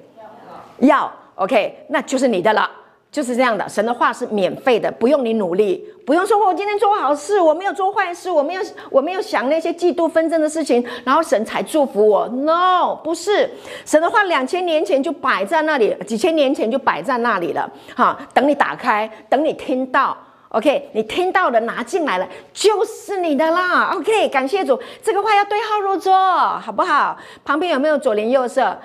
[0.79, 2.71] 要，OK，那就是你的了。
[3.17, 12.29] 就是这样的，神的话是免费的，不用你努力，不用说我今天做好事，我没有做坏事，我没有我没有想那些嫉妒纷争的事情，然后神才祝福我。
[12.29, 13.49] No，不是，
[13.87, 17.67] 神的话两千年前就摆在那里，几千年前就摆在那里了。
[17.97, 20.15] 哈，等你打开，等你听到
[20.51, 23.93] ，OK，你听到的拿进来了，就是你的啦。
[23.97, 27.17] OK，感谢主，这个话要对号入座，好不好？
[27.47, 28.77] 旁边有没有左邻右舍？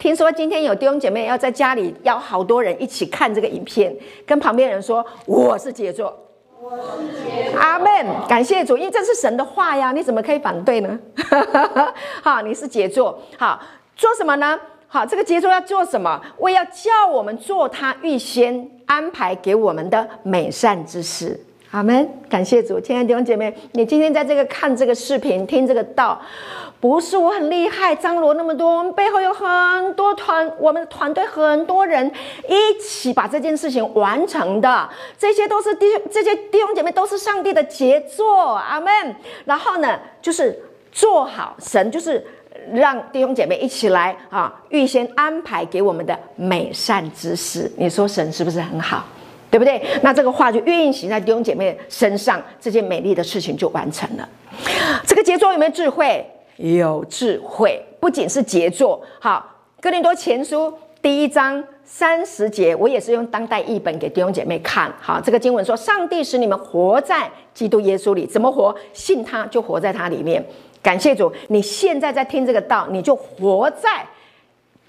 [0.00, 3.94] 听说今天有弟兄姐妹要在家里邀好多人一起看这个影片，
[4.26, 6.18] 跟旁边人说：“我是杰作，
[6.58, 10.98] 我是杰作。”阿门，感谢主，因为这是神的话呀，你怎么可以反对呢？
[12.24, 13.60] 好，你是杰作，好，
[13.94, 14.58] 做什么呢？
[14.88, 16.18] 好，这个杰作要做什么？
[16.38, 21.38] 为要叫我们做他预先安排给我们的美善之事。
[21.70, 26.20] 阿门，感谢主，亲爱的弟兄姐妹，你今天在这个看这个视频，听这个道。
[26.80, 32.10] 不是我很厉害，张罗那么多，我们背后有很多团，我们的团队很多人
[32.48, 38.90] 一起把这件事情完成的，这些都是弟这些弟兄姐妹都是上帝的杰作，阿门。
[39.44, 40.58] 然后呢，就是
[40.90, 42.26] 做好神，就是
[42.72, 47.70] 让弟兄姐妹一起来啊，预先安排给我们的美善之事。
[47.76, 49.04] 你说神是不是很好？
[49.50, 49.82] 对不对？
[50.02, 54.28] 那这个话就运行在弟兄姐妹身上，这件美丽的事情就完成了。
[55.04, 56.24] 这个杰作有没有智慧？
[56.56, 59.02] 有智慧，不仅是杰作。
[59.18, 59.44] 好，
[59.80, 64.92] 哥林多前书第一章三十节，我也是用当代译本给弟兄姐妹看。
[65.00, 68.74] 好，这个经文说：“上帝使你们活在基督耶稣里，怎么活？
[68.92, 70.44] 信他就活在他里面。”
[70.82, 74.06] 感谢主，你现在在听这个道，你就活在。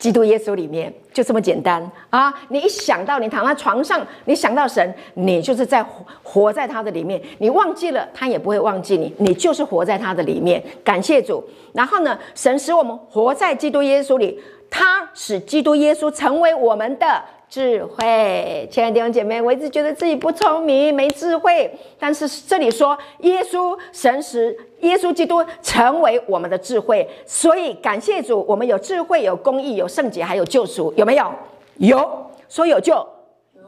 [0.02, 2.34] 基督耶稣里面就这么简单啊！
[2.50, 5.86] 你一想到你躺在床上，你想到神，你就是在
[6.24, 7.22] 活，在他的里面。
[7.38, 10.64] 你忘记了，他也不会忘记你，你就是活在他的里面。
[10.84, 11.48] 感谢主。
[11.74, 17.24] 然后呢，神使我们活在基督耶稣里，他使基督耶稣成为我们的。
[17.52, 31.30] 智慧，亲爱的弟兄姐妹，我一直觉得自己不聪明、没智慧，但是这里说耶稣神使耶稣基督成为我们的智慧，所以感谢主，我们有智慧、有公义、有圣洁，还有救赎，有没有？
[31.76, 33.06] 有，说有就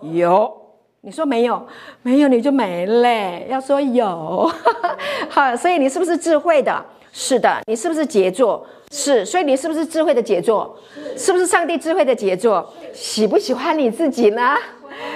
[0.02, 0.62] 有，
[1.02, 1.62] 你说没有，
[2.04, 3.46] 没有你就没嘞。
[3.50, 4.50] 要说有，
[5.28, 6.86] 好，所以你是不是智慧的？
[7.16, 8.66] 是的，你是不是杰作？
[8.92, 10.76] 是，所以你是不是智慧的杰作？
[11.16, 12.68] 是，不是上帝智慧的杰作？
[12.92, 14.58] 喜不喜欢你自己呢？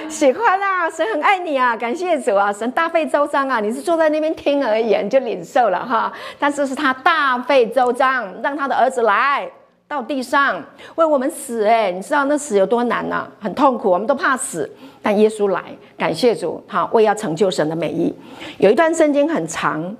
[0.08, 6.12] 喜欢啊，神很爱你啊，感谢主啊，神大费周章啊，你是坐在那边听而已，你就领受了哈。
[6.38, 9.48] 但是是他大费周章，让他的儿子来
[9.88, 10.62] 到地上
[10.94, 13.26] 为我们死，诶，你知道那死有多难呢？
[13.40, 14.70] 很痛苦，我们都怕死，
[15.02, 15.64] 但耶稣来，
[15.96, 18.14] 感谢主，哈，为要成就神的美意。
[18.58, 19.96] 有一段圣经很长。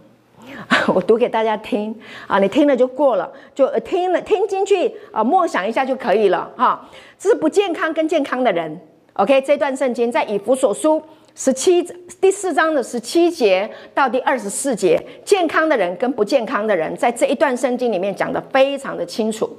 [0.95, 1.95] 我读给大家听
[2.27, 6.89] 啊，你听了就过了，就听了听进去啊，默想一下就可以了哈。
[7.19, 8.79] 这是不健康跟健康的人
[9.15, 9.41] ，OK？
[9.41, 11.03] 这段圣经在以弗所书
[11.35, 11.83] 十七
[12.21, 19.59] 第四章的十七节到第二十四节，健康的人跟不健康的人，在这一段圣经里面讲得非常的清楚。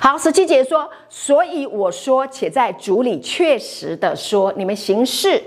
[0.00, 5.40] 好，十七节说，所以我说，且在主里确实的说，你们行事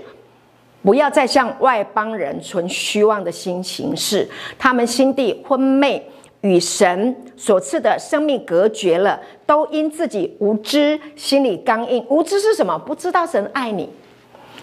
[0.82, 6.02] 不要再向外邦人存虚妄的心行事，他们心地昏昧，
[6.40, 12.04] 与神所赐的生命隔绝了，都因自己无知，心里刚硬。
[12.08, 12.78] 无知是什么？
[12.78, 13.88] 不知道神爱你。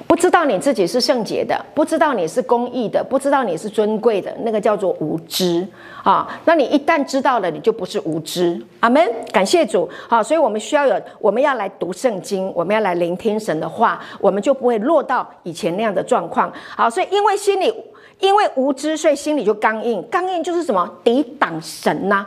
[0.08, 5.66] 不知道你自己是圣洁的，不知道你是公义的，不知道你是尊贵的，那个叫做无知
[6.04, 6.28] 啊。
[6.44, 8.62] 那你一旦知道了，你就不是无知。
[8.82, 9.90] 阿门，感谢主。
[10.10, 16.52] 好，所以我们需要有，我们要来读圣经，我们要来聆听神的话，我们就不会落到以前那样的状况。
[16.76, 17.74] 好，所以因为心里
[18.20, 20.06] 因为无知，所以心里就刚硬。
[20.12, 20.90] 刚硬就是什么？
[21.04, 22.26] 抵挡神呐。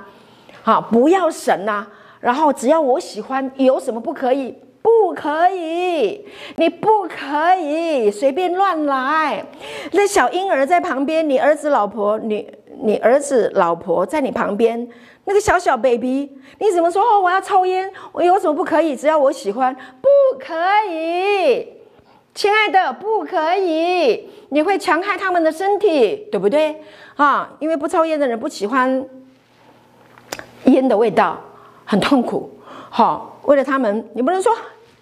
[0.62, 1.86] 好，不要神呐。
[2.20, 4.54] 然后只要我喜欢，有什么不可以？
[4.88, 6.24] 不可以，
[6.56, 9.44] 你不可以随便乱来。
[9.92, 14.88] 那小婴儿在旁边，你儿子、老婆，你你儿子、老婆在你旁边，
[15.24, 17.02] 那个小小 baby，你怎么说？
[17.02, 18.96] 哦，我要抽烟，我有什么不可以？
[18.96, 20.54] 只要我喜欢，不可
[20.90, 21.68] 以，
[22.34, 26.82] 亲爱的，不可以，你会强害他们的身体，对不对？
[27.16, 29.04] 啊，因为不抽烟的人不喜欢
[30.64, 31.38] 烟的味道，
[31.84, 32.50] 很痛苦。
[32.88, 33.34] 好。
[33.48, 34.54] 为了他们，你不能说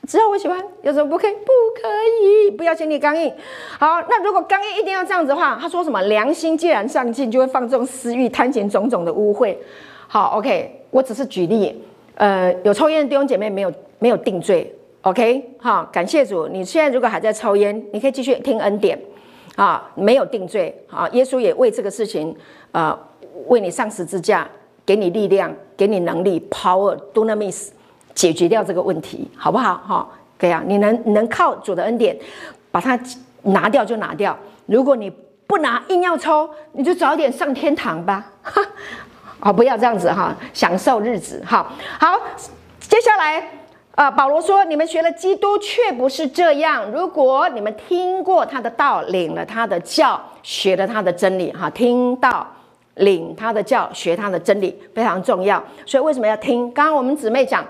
[0.06, 1.32] 只要我喜欢，有什么不可以？
[1.32, 1.88] 不可
[2.22, 3.32] 以，不要心里刚硬。
[3.78, 6.00] 好，那如果刚硬一定要这样子的话，他说什么？
[6.02, 9.56] 良心既然丧尽，就会放纵私欲，贪钱种种的污秽。
[10.06, 11.82] 好，OK，我只是举例。
[12.14, 16.46] 呃，有抽烟的弟兄姐妹没有没有定罪？OK，好，感谢主。
[16.46, 18.98] 你现在如果还在抽烟，你可以继续听恩典
[19.56, 21.08] 啊，没有定罪啊。
[21.10, 22.34] 耶稣也为这个事情，
[22.72, 22.96] 呃，
[23.48, 24.48] 为你上十字架，
[24.86, 27.70] 给你力量，给你能力，Power，Dunamis。
[28.16, 29.76] 解决掉这个问题，好不好？
[29.87, 30.62] 哈，可以啊。
[30.66, 32.18] 你能能靠主的恩典
[32.72, 32.98] 把它
[33.42, 34.37] 拿掉就拿掉。
[34.64, 35.09] 如果你
[35.46, 38.26] 不拿，硬要抽，你就早点上天堂吧。
[38.42, 38.61] 哈，
[39.38, 41.44] 好，不要这样子哈，享受日子。
[41.46, 42.18] 哈，好，
[42.81, 43.48] 接下来，
[43.96, 46.90] 呃，保罗说：“你们学了基督，却不是这样。
[46.90, 52.46] 如果你们听过他的道，领了他的教，学了他的真理，哈，听到
[52.94, 55.62] 领他的教，学他的真理，非常重要。
[55.85, 56.72] 所以为什么要听？
[56.72, 57.62] 刚刚我们姊妹讲。”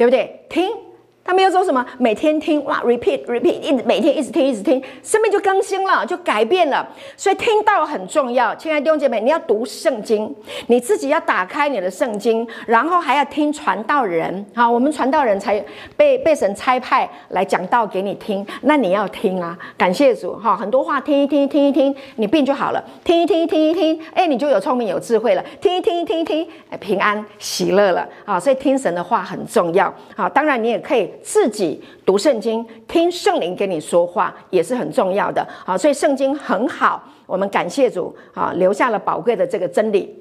[0.00, 0.40] 对不对？
[0.48, 0.89] 听。
[1.30, 6.84] 他没有说什么，每天听哇，repeat repeat，一直每天一直听一直听，生命就更新了，就改变了。
[7.16, 10.34] 所以听到很重要，亲爱的弟兄姐妹，你要读圣经，
[10.66, 14.44] 你自己要打开你的圣经，然后还要听传道人。
[14.56, 15.64] 好，我们传道人才
[15.96, 19.56] 被被神差派来讲道给你听，那你要听啊！
[19.78, 28.40] 感谢主哈，很多话听一听听一听，你病就好了；听一听听一听，哎，你就有聪明有智慧了；听一听听一听，哎，平安喜乐了啊！
[28.40, 30.28] 所以听神的话很重要啊。
[30.28, 31.08] 当然你也可以。
[31.22, 35.46] 自己读圣经，听圣灵跟你说话也是很重要的。
[35.64, 40.16] 好，所以圣经很好，我们感谢主啊，留下了宝贵的这个真理。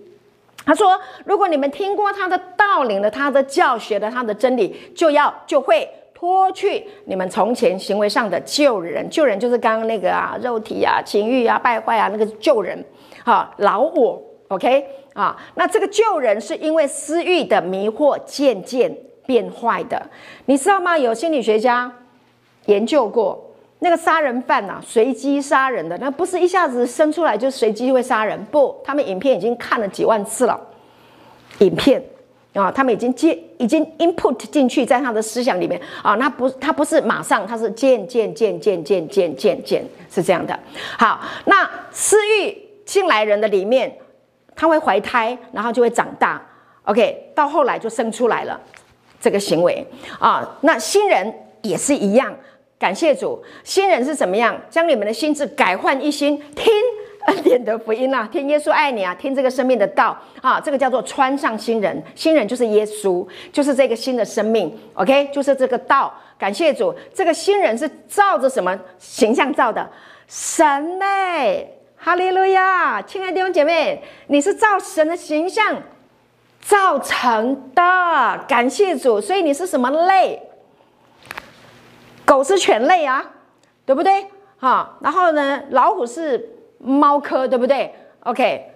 [0.66, 9.10] 他说：“如果你们听过他的道，领了他的教，学了他的真理，就要就会脱去你们从前行为上的旧人。
[9.10, 12.84] 旧人就是刚刚那个啊，肉体啊，情欲啊，败坏啊，那个旧人。
[13.24, 15.36] 好，老我，OK 啊。
[15.56, 18.96] 那这个旧人是因为私欲的迷惑，渐渐。”
[19.30, 20.02] 变坏的，
[20.48, 20.98] 你知道吗？
[20.98, 21.92] 有心理学家
[22.66, 23.40] 研究过，
[23.78, 30.60] 那个杀人犯呐、啊，随机杀人的，那不是一下子生出来就随机会杀人，不，他们影片已经看了几万次了，
[31.60, 32.04] 影片
[32.56, 40.60] 啊，他们已经接，已经 input 进去在他的思想里面啊，那不，他不是马上，他是渐渐渐渐渐渐渐渐是这样的。
[40.98, 43.96] 好，那私欲进来人的里面，
[44.56, 46.42] 他会怀胎，然后就会长大
[46.86, 48.60] ，OK，到后来就生出来了。
[49.20, 49.86] 这个行为
[50.20, 52.36] 啊，那新人也是一样。
[52.78, 54.58] 感谢主，新人是怎么样？
[54.70, 56.72] 将你们的心志改换一新，听
[57.28, 62.02] 恩典的福音啊，听耶稣爱你啊，听这个生命的道啊，这个叫做穿上新人。
[62.16, 64.74] 新人就是耶稣，就是这个新的生命。
[64.94, 66.14] OK，就是这个道。
[66.38, 69.86] 感谢主，这个新人是照着什么形象造的？
[70.30, 71.06] 神呢？
[71.98, 73.02] 哈利路亚！
[73.02, 75.76] 亲爱的弟兄姐妹，你是照神的形象
[76.62, 79.20] 造成的，感谢主。
[79.20, 80.42] 所以你是什么类？
[82.26, 83.26] 狗是犬类啊，
[83.86, 84.28] 对不对？
[84.60, 88.72] 哈，然后呢，老虎是猫科，对不对？OK，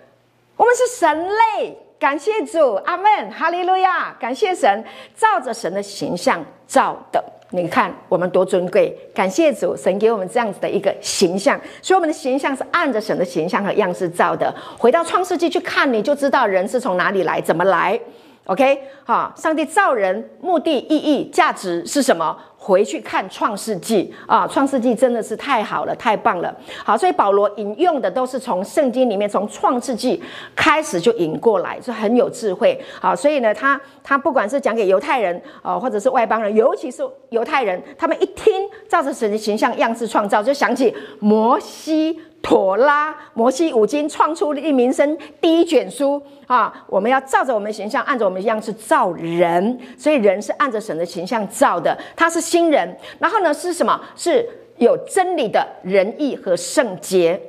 [0.56, 4.84] 我们是神类，感谢主，阿门，哈利路亚，感谢神，
[5.16, 7.24] 照着神的形象造的。
[7.56, 14.52] 你看我们多尊贵，感谢主，神给我们这样子的一个形象，所以我们的形象是按着神的形象和样式造的。
[14.80, 18.00] 回到创世纪去看，你就知道人是从哪里来，怎么来。
[18.46, 22.36] OK，好，上帝造人目的、意义、价值是什么？
[22.66, 26.56] 回去看创世纪啊，创世纪真的是太好了，太棒了。
[26.86, 30.24] 好，所以保罗引用的都是从圣经里面，从创世纪
[30.56, 32.82] 开始就引过来，是很有智慧。
[33.02, 38.54] 好，所以呢，他他不管是讲给犹太人啊，或者是外邦人，尤其是犹太人，他们一听
[38.88, 42.18] 照着神的形象样式创造，就想起摩西。
[42.44, 46.86] 妥拉，摩西五经创出利民生第一卷书啊！
[46.88, 52.96] 我们要照着我们的形象，按着我们的样式造人，所以人是按着神的形象造的，他是新人。
[53.18, 54.00] 然后呢，是什么？
[54.18, 54.46] 是
[54.78, 57.42] 有真理的仁义和圣洁。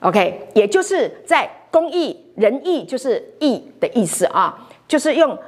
[0.00, 5.38] OK，也就是在公义、仁义就是义的意思啊，就是用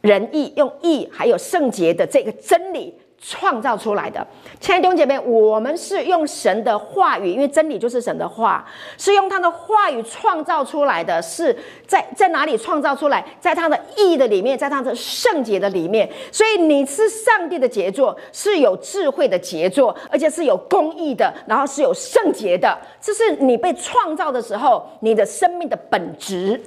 [0.00, 2.92] 仁义、用义还有圣洁的这个真理。
[3.26, 4.26] 创造出来的，
[4.60, 8.62] 亲爱的弟兄姐妹，我们是用神的话语，因为真理就是神的话，
[8.98, 11.56] 是用他的话语创造出来的，是
[11.86, 13.24] 在在哪里创造出来？
[13.40, 16.06] 在他的义的里面，在他的圣洁的里面。
[16.30, 22.78] 所以你是上帝的杰作，是有智慧的杰作，而且是有公义的，然后是有圣洁的。
[23.00, 26.60] 这是你被创造的时候，你的生命的本质。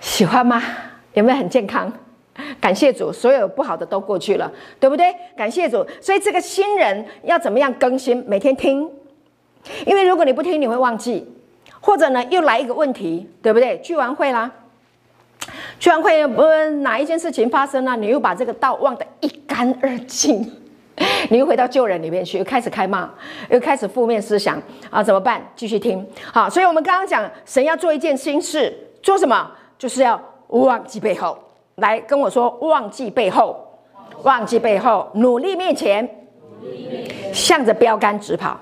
[0.00, 0.62] 喜欢吗？
[1.14, 1.90] 有没有很健康？
[2.60, 5.14] 感谢主，所有不好的都过去了，对不对？
[5.36, 8.24] 感谢主，所以这个新人要怎么样更新？
[8.26, 8.90] 每天听，
[9.84, 11.30] 因为如果你不听，你会忘记，
[11.80, 13.76] 或者呢，又来一个问题，对不对？
[13.78, 14.50] 聚完会啦，
[15.78, 16.42] 聚完会不
[16.80, 20.50] 哪一件事情发生了，你又把这个道忘得一干二净，
[21.28, 23.10] 你又回到旧人里面去，又开始开骂，
[23.50, 25.42] 又开始负面思想啊，怎么办？
[25.54, 29.50] 继续听，好，所以我们刚刚讲，神要做一件新事，做什么？
[29.76, 30.18] 就是要
[30.48, 31.36] 忘记背后。
[31.76, 33.56] 来跟我说，忘记背后，
[34.22, 36.08] 忘记背后，努力面前，
[37.32, 38.58] 向着标杆直跑。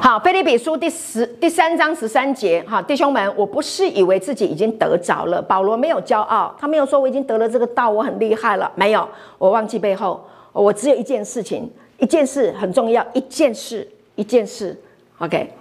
[0.00, 5.42] 好，腓立比书第十第三章十三节，哈，弟兄们，我不是以为自己已经得着了。
[5.42, 8.70] 保罗没有骄傲，他没有说我已经得了这个道，我很厉害了。
[8.74, 10.22] 没有，我忘记背后，
[10.52, 11.68] 我只有一件事情，
[11.98, 14.78] 一件事很重要，一件事，一件事。
[15.18, 15.52] OK，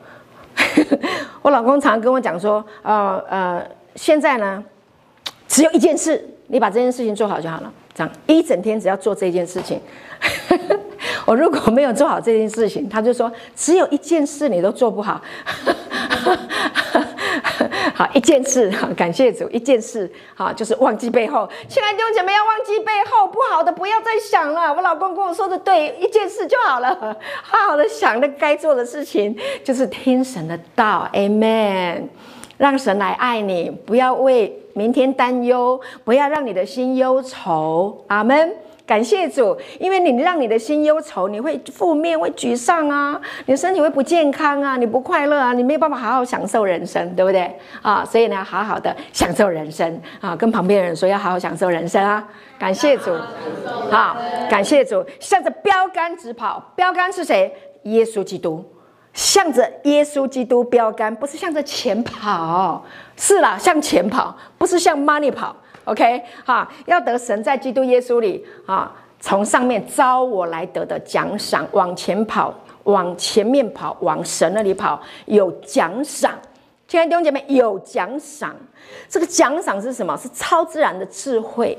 [1.42, 3.66] 我老公常跟我讲说，呃呃，
[3.96, 4.64] 现在呢。
[5.50, 7.74] 只有一件事，你把这件事情做好就好了。
[7.94, 9.82] 这样一整天只要做这件事情。
[11.26, 15.20] 我如果没有做好这件事情，他就说只有一件事你都做不好。
[17.94, 21.50] 好，一件事，感谢主，一件事，好，就是忘记背后。
[21.68, 24.74] 亲爱的弟兄姐妹，要忘记背后不好的，不要再想了。
[24.74, 26.96] 我老公跟我说的对，一件事就好了，
[27.42, 32.04] 好好的想那该做的事情，就是听神的道，Amen。
[32.60, 38.04] 让神来爱你，不要为明天担忧，不要让你的心忧愁。
[38.08, 38.54] 阿门。
[38.86, 48.04] 感谢主，因为你让你的心忧愁，你会负面，会沮丧啊，你的身体会不健康啊，你不快乐啊，你没有办法好好享受人生，对不对啊？
[48.04, 52.28] 所以呢，好好的享受人生啊，跟旁边的人说要好好享受人生啊。
[52.58, 53.16] 感谢主，
[53.92, 54.18] 好，
[54.50, 56.74] 感谢主，向着标杆直跑。
[56.76, 57.54] 标杆是谁？
[57.84, 58.66] 耶稣基督。
[59.20, 62.82] 向着耶稣基督标杆，不是向着钱跑，
[63.18, 65.54] 是啦，向前跑，不是向 money 跑。
[65.84, 68.90] OK，哈，要得神在基督耶稣里啊，
[69.20, 72.54] 从上面招我来得的奖赏，往前跑，
[72.84, 76.40] 往前面跑，往神那里跑，有奖赏。
[76.88, 78.56] 亲爱的弟兄姐妹，有奖赏。
[79.10, 80.16] 这个奖赏是什么？
[80.16, 81.78] 是超自然的智慧，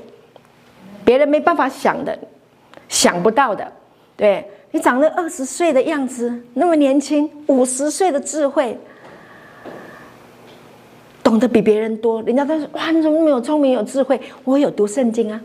[1.03, 2.15] 别人没办法想的，
[2.87, 3.73] 想不到的，
[4.15, 4.47] 对。
[4.71, 8.77] 你长了二十岁的样子，那么年轻，五十岁的智慧，
[11.21, 12.21] 懂得比别人多。
[12.23, 15.41] 人家都说：“哇，你怎么那么有聪明、有智慧？”我有读圣经啊，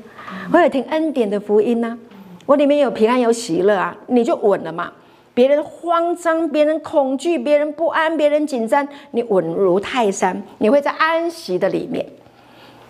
[0.52, 1.98] 我有听恩典的福音啊，
[2.46, 4.92] 我里面有平安、有喜乐啊，你就稳了嘛。
[5.34, 12.06] 别人慌张，别人恐惧，别人不安，别人紧张，你稳如泰山，你会在安息的里面，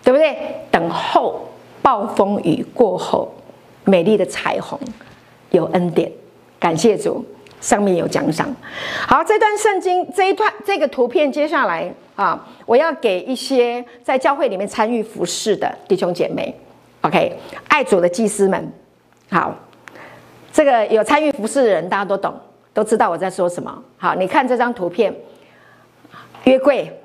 [0.04, 0.36] 对不对？
[0.70, 1.48] 等候
[1.80, 3.32] 暴风雨过后，
[3.84, 4.78] 美丽的彩虹，
[5.50, 6.12] 有恩典。
[6.66, 7.24] 感谢主，
[7.60, 8.52] 上面有奖赏。
[9.06, 16.52] 好，这段圣经这一段这个图片，接下来啊，我要给一些在教会里面参与服侍的弟兄姐妹
[17.02, 17.38] ，OK，
[17.68, 18.72] 爱主的祭司们。
[19.30, 19.54] 好，
[20.52, 22.34] 这个有参与服侍的人，大家都懂，
[22.74, 23.80] 都知道我在说什么。
[23.96, 25.14] 好，你看这张图片，
[26.42, 27.00] 约柜，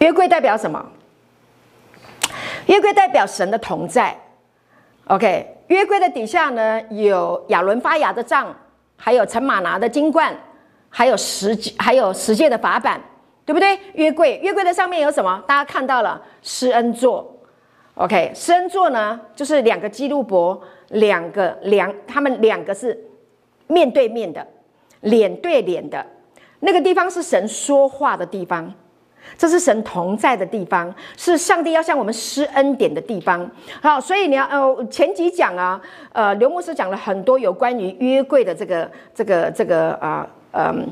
[0.00, 0.84] 约柜代表什么？
[2.66, 4.14] 约柜代表神的同在。
[5.06, 5.48] OK。
[5.72, 8.54] 约柜的底下呢，有亚伦发芽的杖，
[8.94, 10.36] 还有陈玛拿的金冠，
[10.90, 13.00] 还有十还有十诫的法版，
[13.46, 13.78] 对不对？
[13.94, 15.42] 约柜，约柜的上面有什么？
[15.46, 17.34] 大家看到了施恩座
[17.94, 23.06] ，OK，施恩座呢，就是两个基路伯，两个两，他们两个是
[23.66, 24.46] 面对面的，
[25.00, 26.04] 脸对脸的，
[26.60, 28.70] 那个地方是神说话的地方，
[29.38, 33.48] 这是神同在的地方，是上帝要向我们施恩典的地方。
[33.80, 35.80] 好，所以你要呃，前几讲啊，
[36.12, 40.86] 呃，刘牧师讲了很多有关于约柜的这个这个这个啊，嗯，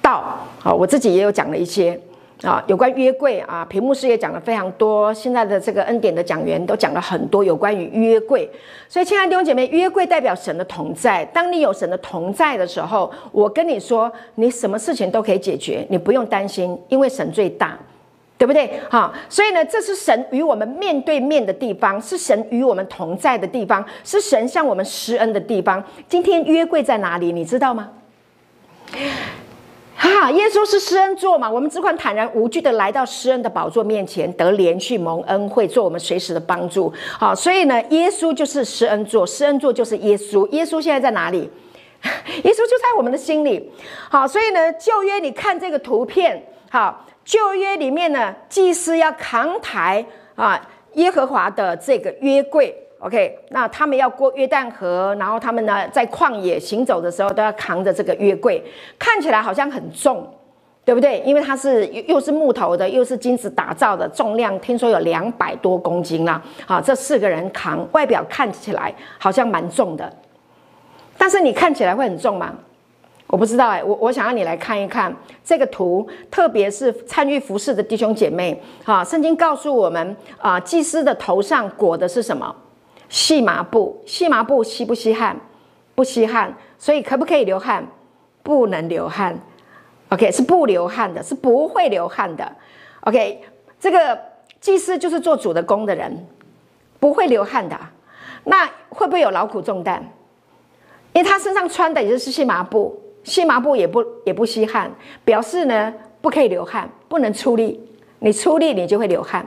[0.00, 0.38] 道。
[0.58, 2.00] 好，我自己也有讲了一些。
[2.42, 5.12] 啊，有关约柜啊，屏幕师也讲了非常多。
[5.12, 8.50] 现在的这个恩典的讲员都讲了很多有关于约柜。
[8.88, 11.22] 所以，亲爱的弟兄姐妹，约柜代表神的同在。
[11.26, 17.78] 当你有神的同在的时候，我跟你说，你什么事情都可以解决，你不用担心，因为神最大，
[18.38, 18.80] 对不对？
[18.88, 25.84] 好，所以呢，这是神与我们面对面的地方，是神与我们同在的地方，是神向我们施恩的地方。
[26.08, 27.32] 今天约柜在哪里？
[27.32, 27.90] 你知道吗？
[30.02, 31.50] 哈，耶稣是施恩座嘛？
[31.50, 36.90] 我们只管坦然无惧的来到施恩的宝座面前，得怜恤蒙恩惠，做我们随时的帮助。
[37.18, 40.48] 好，所以呢，耶稣就是施恩座，施恩座就是耶稣。
[40.48, 41.40] 耶稣现在在哪里？
[42.44, 43.70] 耶稣就在我们的心里。
[44.08, 50.02] 好，所以呢，旧约你看这个图片，好，旧约里面呢，祭司要扛抬
[50.34, 52.79] 啊耶和华的这个约柜。
[53.00, 58.62] OK，那他们要过约旦河，然后他们呢在旷野行走的时候都要扛着这个约柜，
[58.98, 60.30] 看起来好像很重，
[60.84, 61.18] 对不对？
[61.20, 66.42] 因为它是又是木头的，又是金子打造的，重量听说有两百多公斤啦。
[66.66, 70.12] 好，这四个人扛，外表看起来好像蛮重的，
[71.16, 72.54] 但是你看起来会很重吗？
[73.28, 75.10] 我不知道哎，我我想要你来看一看
[75.42, 78.60] 这个图，特别是参与服饰的弟兄姐妹。
[78.84, 82.54] 哈，圣经告诉我们啊，祭司的头上裹的是什么？
[83.10, 85.38] 细麻布，细麻布吸不吸汗？
[85.94, 87.86] 不吸汗，所以可不可以流汗？
[88.42, 89.38] 不能流汗。
[90.08, 92.50] OK，是不流汗的，是不会流汗的。
[93.00, 93.42] OK，
[93.78, 94.18] 这个
[94.60, 96.26] 祭司就是做主的工的人，
[96.98, 97.78] 不会流汗的。
[98.44, 100.02] 那会不会有劳苦重担？
[101.12, 104.90] 因为他身上穿的也就是细麻布，细麻布也不也不吸汗，
[105.24, 107.80] 表示呢不可以流汗，不能出力。
[108.20, 109.46] 你出力，你就会流汗。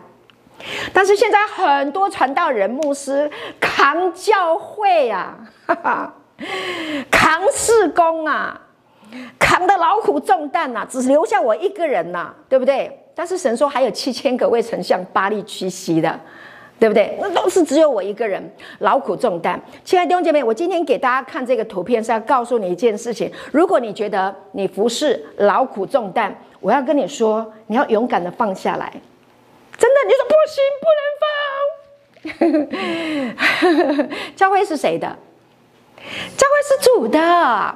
[0.94, 5.36] 但是现在很多传道人、牧师扛教会呀、
[5.84, 6.14] 啊，
[7.12, 8.60] 扛事工啊，
[9.38, 13.00] 扛的劳苦重担呐、只留下我一个人呐、对不对？
[13.16, 16.20] 但是神说还有七千个未曾向巴力屈膝的，
[16.80, 17.16] 对不对？
[17.22, 18.42] 那都是只有我一个人
[18.80, 19.62] 劳苦重担。
[19.84, 28.92] 亲爱的弟兄姐妹，我今天给大家看这个图片是要告诉你一件事情：如果你觉得你服侍劳苦重担，我要跟你说，你要勇敢的放下来。
[29.78, 31.02] 真的，你说不行，不能
[34.00, 34.10] 放。
[34.36, 35.08] 教会是谁的？
[36.38, 37.76] 教会是主的。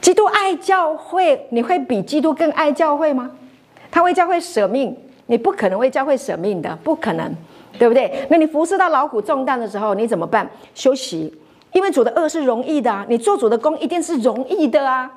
[0.00, 3.30] 基督爱教会，你会比基督更爱教会吗？
[3.90, 7.34] 他为教会舍命，你不可能为教会舍命的，不可能，
[7.78, 8.26] 对不对？
[8.30, 10.48] 那你服侍到劳苦重担的时候，你怎么办？
[10.74, 11.36] 休息，
[11.72, 15.10] 因为主的轭是容易的啊，你做主的工一定是容易的啊，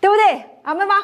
[0.00, 0.42] 对不对？
[0.62, 0.94] 阿们吗？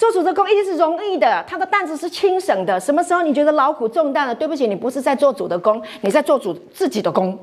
[0.00, 2.80] 做主的工一定是容易的，他的担子是轻省的。
[2.80, 4.34] 什么时候你觉得劳苦重担了？
[4.34, 7.38] 对不起，你不是在做主的工，你在做主自己的工。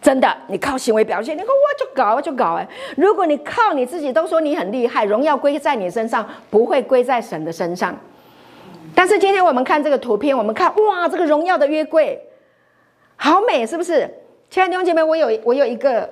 [0.00, 2.54] 真的，你靠行为表现，你说我就搞，我就搞。
[2.54, 7.92] 哎，如果你靠你自己，都说你很厉害，荣耀归在你身上，不会归在神的身上。
[8.94, 12.22] 但是今天我们看这个图片，我们看哇，这个荣耀的约柜，
[13.16, 14.08] 好美，是不是？
[14.48, 16.08] 亲爱的弟兄姐妹，我有我有一个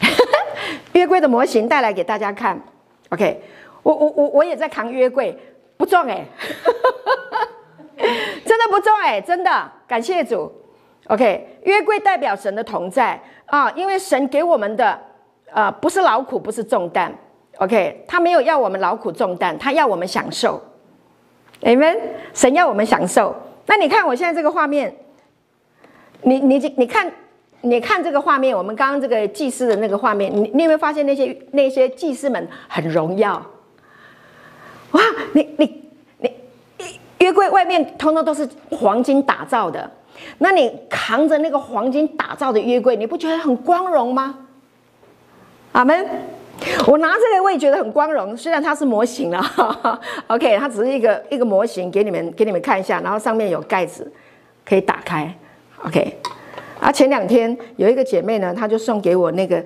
[0.92, 2.60] 约柜的模型带来给大家看。
[3.08, 3.40] OK。
[3.86, 5.38] 我我我我也在扛约柜，
[5.76, 6.24] 不重哎，
[8.44, 10.50] 真的不重哎，真的感谢主。
[11.06, 14.86] OK，约柜代表神的同在啊，因为神给我们的
[15.52, 17.16] 啊、呃、不是劳苦，不是重担。
[17.58, 20.60] OK，他没有要我们劳苦重担，他要我们享受。
[21.62, 21.96] Amen，
[22.34, 23.32] 神要我们享受。
[23.66, 24.92] 那你看我现在这个画面，
[26.22, 27.12] 你你你看
[27.60, 33.40] 你看这个画面，我们刚刚这个祭司的那个画面，你你有没有发现那些那些祭司们很荣耀？
[34.92, 35.00] 哇，
[35.32, 35.84] 你你
[36.18, 36.30] 你，
[37.18, 39.90] 约柜外面通通都是黄金打造的，
[40.38, 44.38] 那你扛着那个黄金打造的约柜，你不觉得很光荣吗？
[45.72, 46.06] 阿门。
[46.86, 54.10] 我拿这个我也觉得很光荣，虽然它是模型了哈哈，OK，它只是一个一个模型，给你们给你们看一下，然后上面有盖子
[54.64, 55.30] 可以打开
[55.84, 56.16] ，OK。
[56.80, 59.56] 啊，前两天有一个姐妹呢，她就送给我那个，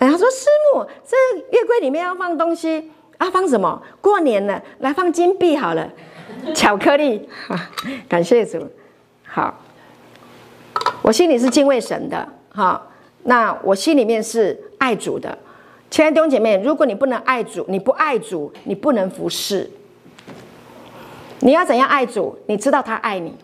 [0.00, 1.16] 哎，她说师母，这
[1.56, 2.90] 月柜里面要放东西。
[3.24, 3.80] 啊，放什么？
[4.02, 5.90] 过年了，来放金币好了，
[6.54, 7.26] 巧克力。
[7.48, 7.70] 啊，
[8.06, 8.58] 感谢主。
[9.24, 9.58] 好，
[11.00, 12.28] 我心里是敬畏神的。
[12.50, 12.80] 哈，
[13.22, 15.36] 那我心里面是爱主的。
[15.90, 19.70] 亲爱的弟兄姐妹，如果你不能爱主，你不爱主，你不能服侍。
[21.40, 22.36] 你要怎样爱主？
[22.46, 23.34] 你知道他爱你。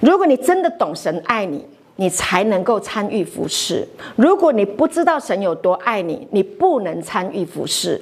[0.00, 1.66] 如果你真的懂神爱你，
[1.96, 3.86] 你才能够参与服侍。
[4.16, 8.00] 如果你不知道神有多爱你，你不能参与服侍。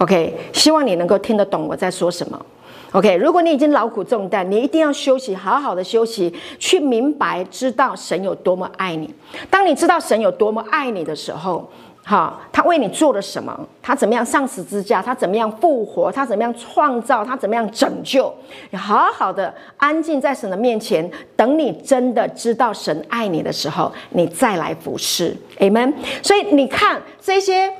[0.00, 2.46] OK，希望你能够听得懂我在说什么。
[2.92, 9.12] OK，如果你已经劳苦重担，你一定要休息，好好的休息，去明白知道神有多么爱你。
[9.50, 11.70] 当你知道神有多么爱你的时候，
[12.02, 13.54] 哈，他为你做了什么？
[13.82, 15.02] 他怎么样上十字架？
[15.02, 16.10] 他怎么样复活？
[16.10, 17.22] 他怎么样创造？
[17.22, 18.34] 他怎么样拯救？
[18.70, 25.36] 你好好的安静在神的面前，等你真的知道神爱你的时候，你再来服侍。
[25.58, 25.92] Amen。
[26.22, 27.70] 所以你看这些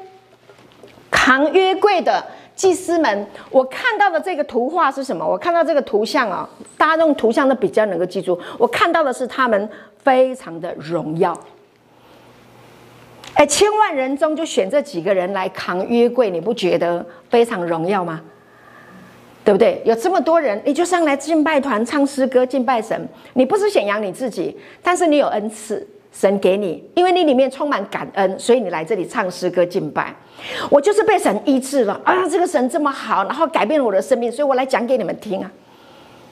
[1.11, 2.25] 扛约柜的。
[2.57, 5.27] 祭司们，我看到的这个图画是什么？
[5.27, 6.47] 我看到这个图像啊，
[6.77, 8.39] 大家用图像都比较能够记住。
[8.59, 9.67] 我看到的是他们
[10.05, 11.35] 非常的荣耀。
[13.33, 18.21] 哎，千万人中就选这几个人来扛约柜，你不觉得非常荣耀吗？
[19.43, 19.81] 对不对？
[19.87, 23.09] 有这么多人，你就上来敬拜团唱诗歌敬拜神。
[23.33, 25.89] 你不是显扬你自己，但是你有恩赐。
[26.13, 30.13] 神给你，因为你里面充满感恩，所以你来这里唱诗歌敬拜。
[30.71, 32.29] 我就是被神医治了啊！
[32.29, 35.51] 这个神这么好，然后改变了我的生命，所以我来讲给你们听啊。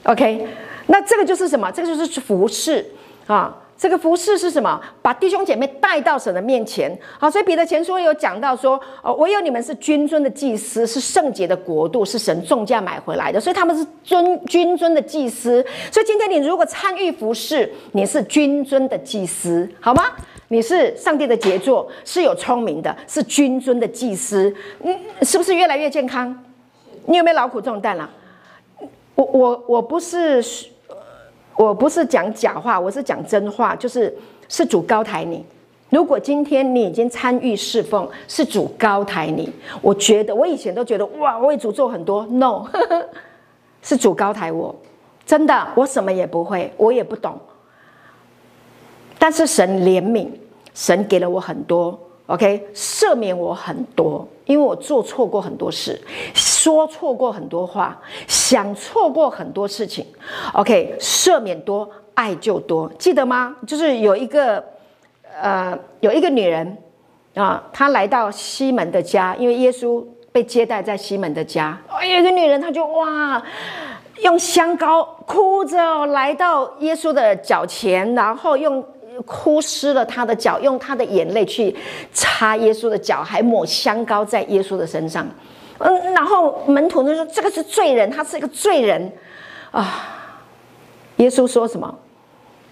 [0.04, 0.46] OK，
[0.86, 1.70] 那这个就是什么？
[1.70, 2.84] 这个就是服侍
[3.26, 3.56] 啊。
[3.80, 4.80] 这个服侍是什么？
[5.00, 6.90] 把弟兄姐妹带到神的面前。
[7.16, 15.64] 好，所以彼得前书有讲到说，哦，唯有你们是君尊的祭司，是圣洁的国度，是神重价买回来的，所以他们是尊君尊的祭司。
[15.92, 20.06] 所以今天你如果参与服侍，你是君尊的祭司，好吗？
[20.48, 24.54] 你是上帝的杰作，是有聪明的，是君尊的祭司。
[24.82, 26.36] 嗯，是不是越来越健康？
[27.06, 28.08] 你有没有劳苦重担了？
[29.14, 30.42] 我我我不是。
[31.56, 34.16] 我不是讲假话，我是讲真话，就是
[34.48, 35.44] 是主高抬你。
[35.90, 39.52] 如果今天你已经参与侍奉，是主高抬你。
[39.82, 42.64] 我觉得我以前都觉得哇，我为主做很多，no，
[43.82, 44.72] 是主高抬我。
[45.26, 47.36] 真的，我什么也不会，我也不懂。
[49.18, 50.28] 但是神怜悯，
[50.74, 51.98] 神给了我很多。
[52.26, 55.98] OK，赦免我很多，因为我做错过很多事，
[56.34, 60.04] 说错过很多话，想错过很多事情。
[60.52, 63.56] OK，赦免多，爱就多，记得吗？
[63.66, 64.62] 就是有一个，
[65.40, 66.76] 呃，有一个女人
[67.34, 71.80] 啊，她来到西门的家，因为耶稣被接待在西门的家。
[72.02, 73.42] 有一个女人，她就哇，
[74.20, 78.84] 用香膏哭着来到耶稣的脚前，然后用。
[79.22, 81.74] 哭湿了他的脚，用他的眼泪去
[82.12, 85.26] 擦耶稣的脚，还抹香膏在耶稣的身上。
[85.78, 89.12] 嗯，然后门徒就说：“这个是罪人，他是一个罪人
[89.70, 90.14] 啊。”
[91.16, 91.98] 耶稣说什么？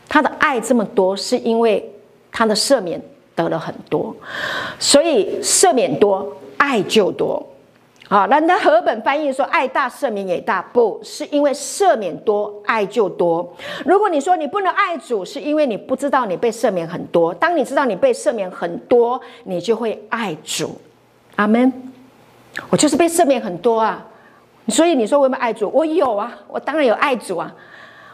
[0.08, 1.92] 他的爱这么多，是因为
[2.30, 3.00] 他的赦免
[3.34, 4.14] 得了很多，
[4.78, 7.44] 所以赦免多，爱就多。
[8.08, 13.52] 好，那那和本翻译说，爱大赦免也大，不是因为赦免多，爱就多。
[13.84, 17.34] 如果你说你不能爱主，是因为你不知道你被赦免很多。
[17.34, 20.78] 当你知道你被赦免很多，你就会爱主。
[21.34, 21.72] 阿门。
[22.70, 24.06] 我就是被赦免很多啊，
[24.68, 25.68] 所以你说我有没有爱主？
[25.74, 27.52] 我有啊，我当然有爱主啊。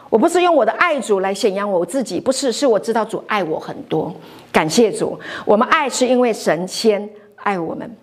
[0.09, 4.11] 我不是用我的爱主来显扬我自己，不是，是我知道主爱我很多。
[4.51, 7.95] 感谢主，我们爱是因为神先爱我们。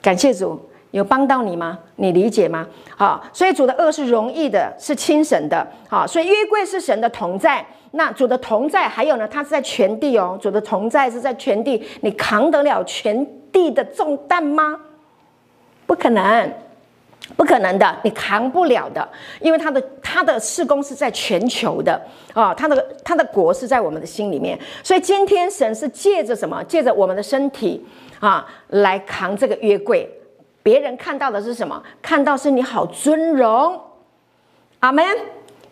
[0.00, 0.60] 感谢主。
[0.94, 1.76] 有帮到你吗？
[1.96, 2.64] 你理解吗？
[2.96, 5.66] 好，所以主的轭是容易的，是轻省的。
[5.88, 7.66] 好，所以约柜是神的同在。
[7.90, 9.26] 那主的同在，还有呢？
[9.26, 10.38] 他是在全地哦。
[10.40, 14.78] 主的同在是在全地，你扛得了全地的重担吗？
[15.84, 16.52] 不可能，
[17.36, 19.08] 不可能的，你扛不了的，
[19.40, 22.00] 因为他的他的事工是在全球的
[22.32, 24.56] 啊，他的他的国是在我们的心里面。
[24.84, 26.62] 所以今天神是借着什么？
[26.68, 27.84] 借着我们的身体
[28.20, 30.08] 啊，来扛这个约柜。
[30.64, 31.80] 别人看到的是什么？
[32.02, 33.80] 看到是你好尊荣，
[34.80, 35.04] 阿门。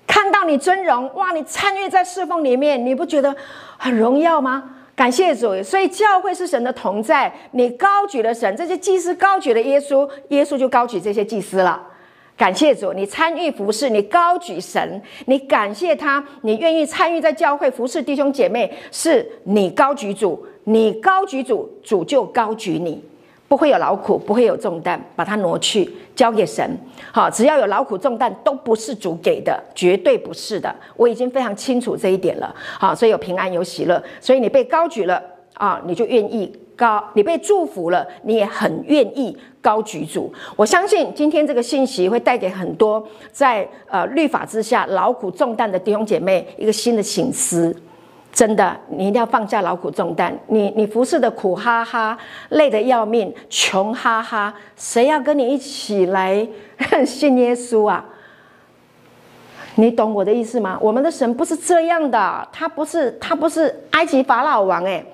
[0.05, 1.33] 看到你尊荣，哇！
[1.33, 3.35] 你参与在侍奉里面，你不觉得
[3.79, 4.63] 很荣耀吗？
[4.95, 5.63] 感谢主。
[5.63, 11.83] 所以教会是神的同在，你高举了神，这些祭司高举了耶稣，耶稣就高举这些祭司了。
[12.37, 23.03] 感谢主，你参与服侍，你高举神，你感谢他，你愿意参与在教会服侍弟兄姐妹，是你高举主，你高举主，主就高举你。
[23.53, 25.87] 不会有劳苦，不会有重担，把它挪去
[26.17, 26.67] 交给神。
[27.13, 30.75] 好，只要有劳苦重担，都不是主给的，绝对不是的。
[30.97, 32.51] 我已经非常清楚这一点了。
[32.81, 35.23] 好，所以有平安，有喜乐，所以你被高举了
[35.53, 40.33] 啊，你就愿意高；你被祝福了，你也很愿意高举主。
[40.57, 47.77] 我相信今天这个信息会带给很多在呃律法之下劳苦重担的弟兄姐妹一个新的醒思。
[48.33, 50.37] 真的，你一定要放下劳苦重担。
[50.47, 52.17] 你你服侍的苦哈哈，
[52.49, 56.47] 累得要命，穷哈哈，谁要跟你一起来
[57.05, 58.03] 信耶稣啊？
[59.75, 60.79] 你懂我的意思吗？
[60.81, 65.05] 我们的神不是这样的，他不是他不是埃及法老王诶，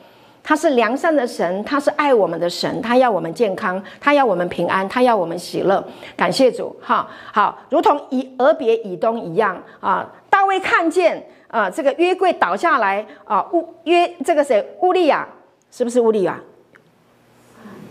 [0.48, 5.86] 他是良善的神，他是爱我们的神，他要我们健康，他要我们平安，他要我们喜乐。
[6.16, 10.10] 感谢主，哈，好，如同以俄别以东一样啊。
[10.30, 14.66] 大卫看见啊，这个约柜倒下来啊，乌约这个谁？
[14.80, 15.28] 乌利亚
[15.70, 16.40] 是不是乌利亚？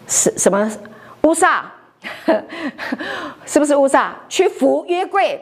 [0.08, 0.68] 是什么？
[1.26, 1.72] 乌撒？
[3.46, 4.16] 是不是乌撒？
[4.28, 5.40] 去扶约柜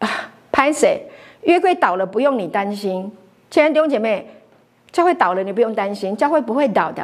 [0.00, 0.06] 啊？
[0.52, 1.10] 拍谁？
[1.44, 3.10] 约柜倒了，不用你担心。
[3.48, 4.34] 亲爱的弟兄姐妹。
[4.90, 7.02] 教会倒了，你不用担心，教会不会倒的。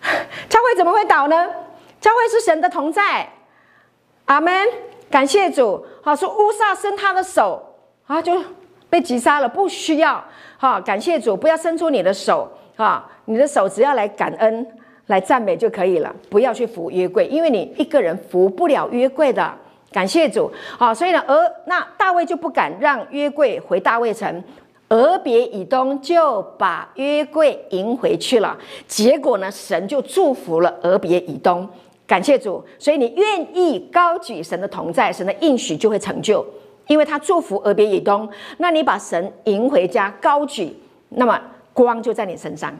[0.48, 1.48] 教会怎么会倒呢？
[2.00, 3.28] 教会是神的同在。
[4.26, 4.68] 阿门，
[5.10, 5.84] 感谢主。
[6.02, 7.74] 好，说乌撒伸他的手
[8.06, 8.40] 啊，就
[8.88, 10.22] 被击杀了，不需要。
[10.58, 14.66] 好，感谢主，不要伸出你的手啊，你的手只要来感恩、
[15.06, 19.52] 来赞美就可以了，不要去扶约柜，因为你一个人扶不了约柜的。
[19.90, 20.52] 感谢主。
[20.78, 24.44] 好，所以呢，而那大卫就不敢让约柜回大卫城。
[24.90, 31.68] 俄别以东就把约柜迎回去了，结果呢，神就祝福了俄别以东。
[32.06, 36.42] 感谢主，所以你愿意高举神的同在，神的应许就会成就，
[36.86, 38.26] 因为他祝福俄别以东。
[38.56, 40.74] 那你把神迎回家，高举，
[41.10, 41.38] 那么
[41.74, 42.74] 光就在你身上。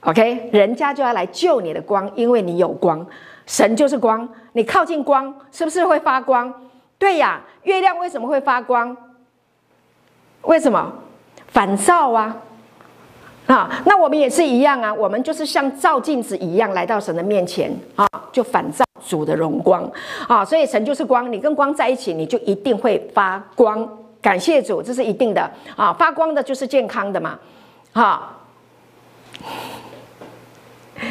[0.00, 3.06] OK，人家就要来救你的光，因为你有光，
[3.46, 6.52] 神就是光，你靠近光，是不是会发光？
[6.98, 8.96] 对呀，月亮为什么会发光？
[10.42, 10.92] 为什么？
[11.54, 12.36] 反照啊，
[13.46, 19.88] 啊，那我们也是一样啊，我们就是像照镜子一样来到神的面前啊，就反照主的荣光
[20.26, 23.88] 啊，所以神就是光，你跟光在一起，你就一定会发光。
[24.20, 27.38] 感谢主，这是一定的啊，发光的就是健康的嘛，
[27.92, 28.36] 哈，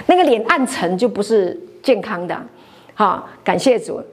[0.08, 2.38] 那个脸暗沉就不是健康的，
[2.96, 4.04] 哈，感谢主。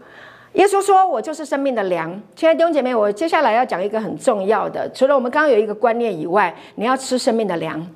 [0.55, 7.87] 耶稣说：“我就是生命的粮。”亲爱的弟兄姐妹，我接下来要讲一个很重要的，除了我们刚刚有一个观念以外，你要吃生命的粮，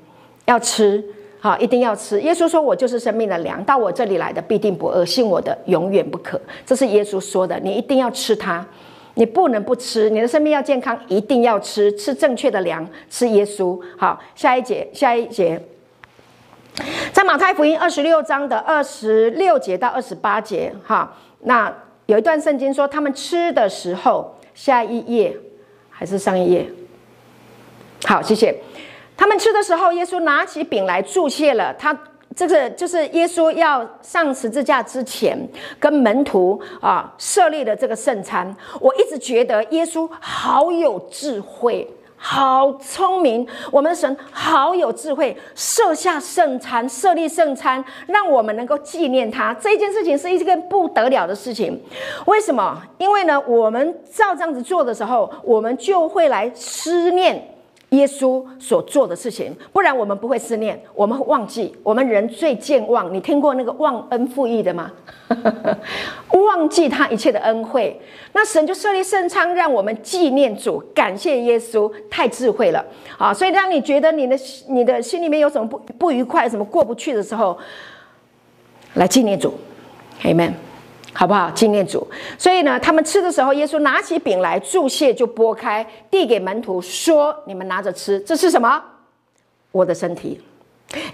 [0.47, 1.05] 要吃，
[1.41, 2.21] 好，一定要吃。
[2.21, 8.65] 耶稣说：“我就是生命的粮，到我这里来的必定不饿，信我的永远不渴。”这是耶稣说的，你一定要吃它，
[9.15, 13.77] 你不能不吃，你的生命要健康，一定要吃，吃正确的粮，吃耶稣。
[13.99, 15.61] 好，下一节，下一节，
[17.13, 21.75] 在马太福音二十六章的二十六节到二十八节，哈，那。
[22.07, 25.37] 有一段圣经说，他们吃的时候，下一页
[25.91, 26.67] 还是上一页？
[28.05, 28.55] 好，谢谢。
[29.17, 31.73] 他们吃的时候，耶稣拿起饼来祝谢了。
[31.75, 31.97] 他
[32.37, 35.39] 这个就是耶稣要上十字架之前，
[35.79, 38.55] 跟门徒啊设立的这个圣餐。
[38.81, 41.89] 我一直觉得耶稣好有智慧。
[42.27, 49.53] 好聪明，我们的神好有智慧，设下圣餐，设立圣餐，让我们能够纪念他。
[49.53, 51.79] 这一件事情是一件不得了的事情。
[52.25, 52.81] 为什么？
[52.97, 57.54] 因为呢，我们照这样子做的时候，我们就会来思念。
[57.95, 61.75] 耶稣所做的事情，不然我们不会思念，我们会忘记。
[61.83, 64.91] 我们人最健忘，你听过那个忘恩负义的吗？
[66.33, 68.01] 忘记他一切的恩惠。
[68.33, 72.85] 那神就设立圣餐，让我们纪念主，感谢耶稣，太智慧了
[73.17, 73.33] 啊！
[73.33, 74.37] 所以当你觉得你的
[74.69, 77.57] 你的心里面有什么不不愉快，什么过不去的时候，
[78.95, 79.55] 来纪念主
[80.23, 80.53] ，Amen。
[81.15, 81.49] 好不好？
[81.53, 82.07] 纪念主。
[82.37, 88.83] 所以呢，他们吃的时候，耶稣拿起饼来祝谢，就拨开，递给门徒说：“你们拿着吃，这是什么？
[89.71, 90.41] 我的身体，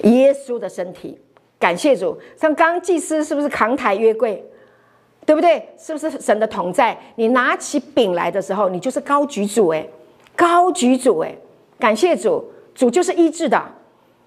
[0.05, 1.19] 耶稣的身体。
[1.59, 2.19] 感谢主。
[2.37, 4.43] 像刚祭司是不是扛抬约柜？
[5.27, 5.69] 对不对？
[5.79, 6.99] 是不是神的同在？
[7.17, 9.89] 你拿起饼来的时候，你就是高举主，诶，
[10.35, 11.39] 高举主，诶，
[11.79, 13.63] 感谢主，主就是医治的。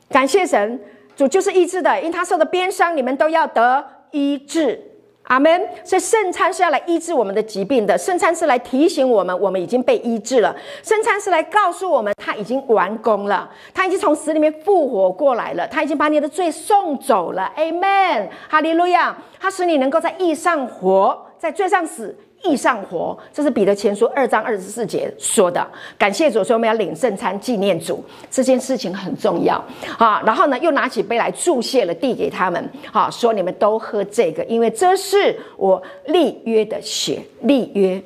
[0.09, 0.79] 感谢神，
[1.15, 4.79] 主就是医治的，因他受的鞭伤，你们都要得医治。”
[5.23, 5.67] 阿门。
[5.83, 10.55] 所以圣餐是要来医治我们的疾病的，圣餐是来提醒我们，我们已经被医治了。
[10.81, 17.51] 圣餐是来告诉我们，他已经完工了，他已经从死里面复活过来了，他已经把你的罪送走了。
[17.57, 19.15] Amen，，哈利路亚。
[19.39, 22.17] 他使你能够在义上活，在罪上死。
[22.43, 25.65] 地上活，这是彼得前书二章二十四节说的。
[25.97, 29.55] 感谢主，所以我们要领圣餐纪念主，这件事情很重要
[29.97, 30.21] 啊。
[30.25, 38.03] 然后呢，又拿起杯来祝谢了，递给他们，好说你们都喝这个，因为这是我立约的血，立约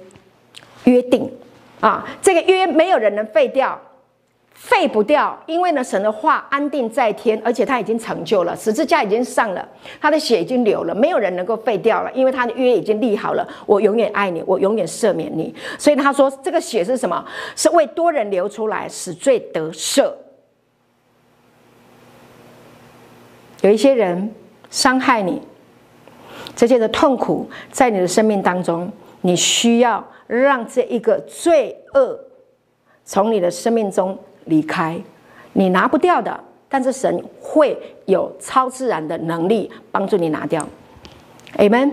[0.84, 1.30] 约定
[1.80, 3.82] 啊，这个约没有人能废掉。
[4.60, 9.66] 废不掉，因为呢，神的话安定在天，而且他已经成就了，十字架已经上了，
[10.01, 13.47] 他的血已经流了，没有人能够废掉了，因为他的约已经立好了。
[13.68, 15.53] 我永远爱你，我永远赦免你。
[15.78, 17.24] 所以他说，这个血是什么？
[17.55, 20.12] 是为多人流出来，使罪得赦。
[23.62, 24.34] 有一些人
[24.72, 25.39] 伤害你，
[26.55, 28.91] 这些的痛苦在你的生命当中，
[29.22, 32.20] 你需要让这一个罪恶
[33.05, 34.18] 从你的生命中。
[34.48, 35.00] 离开，
[35.54, 36.38] 你拿不掉的，
[36.68, 40.68] 但是神会有超自然的能力帮助你拿掉。
[41.58, 41.91] Amen。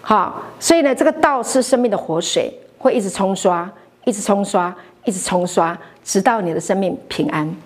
[0.00, 3.68] 好，所以呢，这个道是生命的活水，会一直冲刷，
[4.04, 4.72] 一直冲刷，
[5.04, 7.56] 一直冲刷，直到你的生命平安。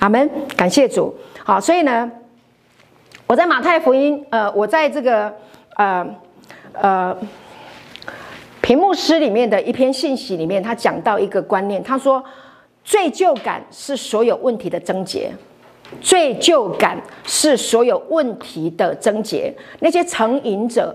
[0.00, 0.28] 阿门。
[0.56, 1.14] 感谢主。
[1.44, 2.10] 好，所以呢，
[3.26, 5.32] 我在马太福音，呃，我在这个，
[5.76, 6.04] 呃，
[6.72, 7.16] 呃，
[8.60, 12.22] 屏幕师里面的一篇信息里面，他讲到一个观念，他说，
[12.84, 15.32] 罪疚感是所有问题的症结，
[16.02, 19.52] 罪疚感是所有问题的症结。
[19.80, 20.94] 那些成瘾者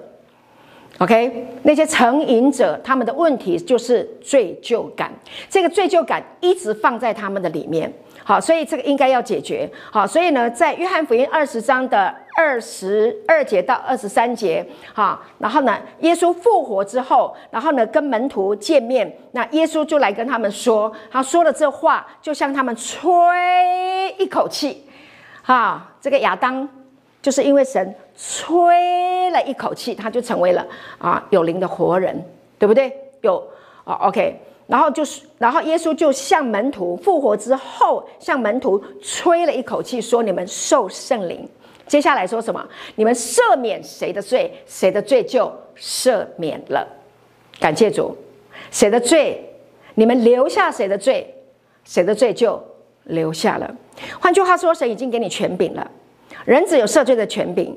[1.00, 5.12] ，OK，那些成瘾者，他们的问题就是罪疚感，
[5.50, 7.92] 这个罪疚感一直放在他们的里面。
[8.30, 9.68] 好，所以这个应该要解决。
[9.92, 14.64] 好，所以呢，在约翰福音二十章的二十二节到二十三节，
[14.94, 23.02] 哈，然后呢，耶稣复活之后，然后呢，跟门徒见面，那耶稣就来跟他们说，他说了这话，就向他们吹
[24.20, 24.86] 一口气，
[25.42, 26.70] 哈，这个亚当
[27.24, 30.64] 就是因为神吹了一口气，他就成为了
[31.00, 32.24] 啊有灵的活人，
[32.60, 32.96] 对不对？
[33.22, 33.44] 有
[33.86, 34.40] 啊，OK。
[34.70, 41.50] 然后就是，然后耶稣就向门徒复活之后，向门徒吹了一口气，说：“你们受圣灵。”
[41.88, 42.64] 接下来说什么？
[42.94, 46.88] 你们赦免谁的罪，谁的罪就赦免了。
[47.60, 48.16] 感谢主，
[48.70, 49.44] 谁的罪，
[49.96, 51.34] 你们留下谁的罪，
[51.84, 52.64] 谁的罪就
[53.06, 53.76] 留下了。
[54.20, 55.90] 换句话说，神已经给你权柄了，
[56.46, 57.76] 人只有赦罪的权柄，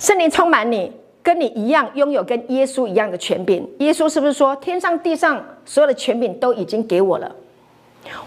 [0.00, 0.92] 圣灵充满你。
[1.26, 7.34] 跟你一样拥有跟耶稣一样的权柄，耶稣是不是说天上地上所有的权柄都已经给我了？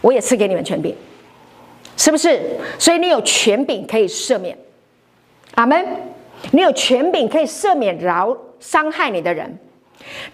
[0.02, 0.94] 我也赐给你们权柄，
[1.96, 2.38] 是不是？
[2.78, 4.58] 所以你有权柄可以赦免，
[5.56, 5.88] 阿门。
[6.52, 9.58] 你有权柄可以赦免饶伤害你的人。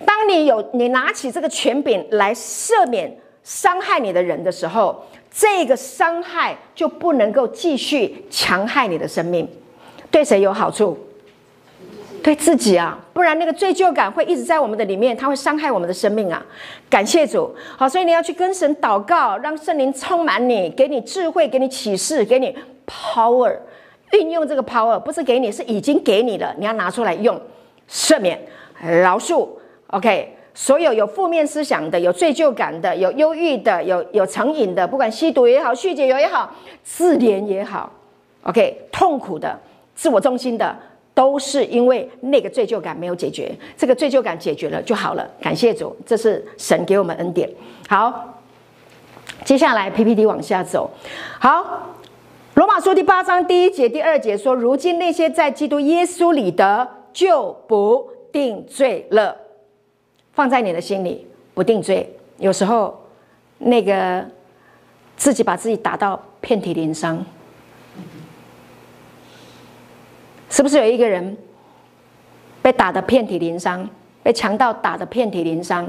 [0.03, 9.47] 当你有你拿起这个权柄来赦免伤害你的人的时候，这个伤害就不能够继续强害你的生命。
[10.09, 10.97] 对谁有好处？
[12.25, 16.43] 对自己啊，不然那个罪疚感会一直在我们的里面，它会伤害我们的生命啊。
[16.89, 22.57] 感谢主，好，所以你要去跟神祷告，让圣灵充满你，给你智慧，给你启示，给你
[22.87, 23.55] power，
[24.13, 27.39] 运用这个 power，不是给你，是已经给你了，你要拿出来用，
[27.87, 28.41] 赦免、
[28.81, 29.47] 饶恕。
[29.91, 36.51] OK，所有有负面思想的、有罪疚感的、有忧郁的、有有成瘾的，不管吸毒也好、酗酒也好、
[36.83, 37.91] 自怜也好
[38.41, 39.59] ，OK，痛苦的、
[39.93, 40.75] 自我中心的。
[41.15, 45.25] 都是因为那个罪疚感没有解决，这个罪疚感解决了就好了。
[45.41, 47.49] 感谢主，这是神给我们恩典。
[47.87, 48.43] 好，
[49.45, 50.91] 接下来 PPT 往下走。
[51.39, 51.95] 好，
[52.55, 59.37] 罗马书第八章第一节、第二节说：“如今那些在基督耶稣里的，就不定罪了。”
[60.35, 62.13] 放在你的心里，不定罪。
[62.39, 62.93] 有时候
[63.59, 64.25] 那个
[65.15, 67.25] 自己把自己打到遍体鳞伤。
[70.55, 71.35] 是不是有一个人
[72.61, 73.85] 被打得遍体鳞伤，
[74.23, 75.85] 被强盗打得遍体鳞伤？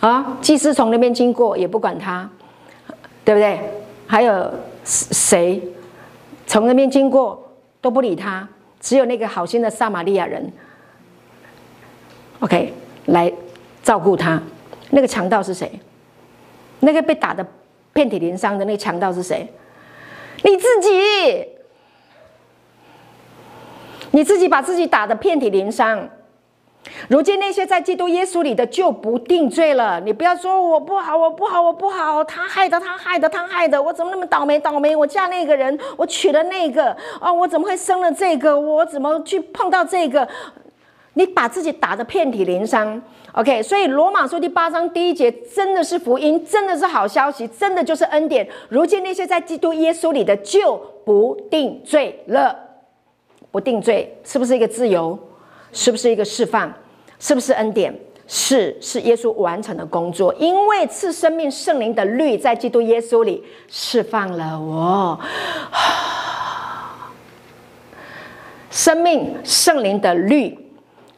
[0.00, 2.28] 啊，祭司从那边经过也不管他，
[3.24, 3.60] 对不对？
[4.08, 4.52] 还有
[4.82, 5.62] 谁
[6.48, 7.48] 从那边经过
[7.80, 8.48] 都不理他？
[8.80, 10.52] 只有那个好心的撒玛利亚人
[12.40, 13.32] ，OK，来
[13.84, 14.42] 照顾他。
[14.90, 15.70] 那个强盗是谁？
[16.80, 17.46] 那个被打得
[17.92, 19.48] 遍体鳞伤的那个强盗是谁？
[20.42, 21.59] 你自己。
[24.12, 26.08] 你自己把自己打得遍体鳞伤，
[27.08, 30.00] 如今那些在基督耶稣里的就不定罪了。
[30.00, 34.58] 你不要说我不好，我不好，我不好，他害的，他害的，他害的，我怎么那么倒霉？
[34.58, 34.96] 倒霉！
[34.96, 38.58] 我嫁那个人，我娶了那个，哦，我怎么会生了这个？
[38.58, 40.26] 我怎么去碰到这个？
[41.14, 43.00] 你把自己打得遍体鳞伤。
[43.32, 48.48] OK，所以罗马书第八章第一节真的是福音，真的是好消息，真的就是恩典。
[48.68, 52.69] 如今那些在基督耶稣里的就不定罪了。
[53.50, 55.18] 不定罪是不是一个自由？
[55.72, 56.72] 是不是一个释放？
[57.20, 57.96] 是不是恩典？
[58.26, 60.34] 是，是耶稣完成的工作。
[60.34, 65.20] 因为赐生命圣灵的律在基督耶稣里释放了我，
[68.70, 70.56] 生命圣灵的律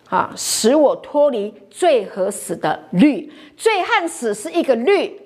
[0.08, 3.32] 啊，使我脱离罪和死的律。
[3.56, 5.20] 罪和死是一个律，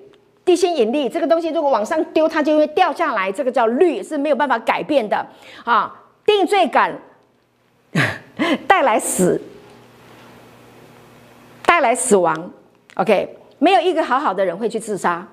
[0.45, 3.31] 地心引力这个东西如果往上丢，它就会掉下来。
[3.31, 5.25] 这个叫律，是没有办法改变的
[5.65, 6.03] 啊。
[6.27, 6.95] 定罪感
[8.67, 9.41] 带来死，
[11.65, 12.51] 带来死亡。
[12.93, 15.27] OK，没有一个好好的人会去自杀，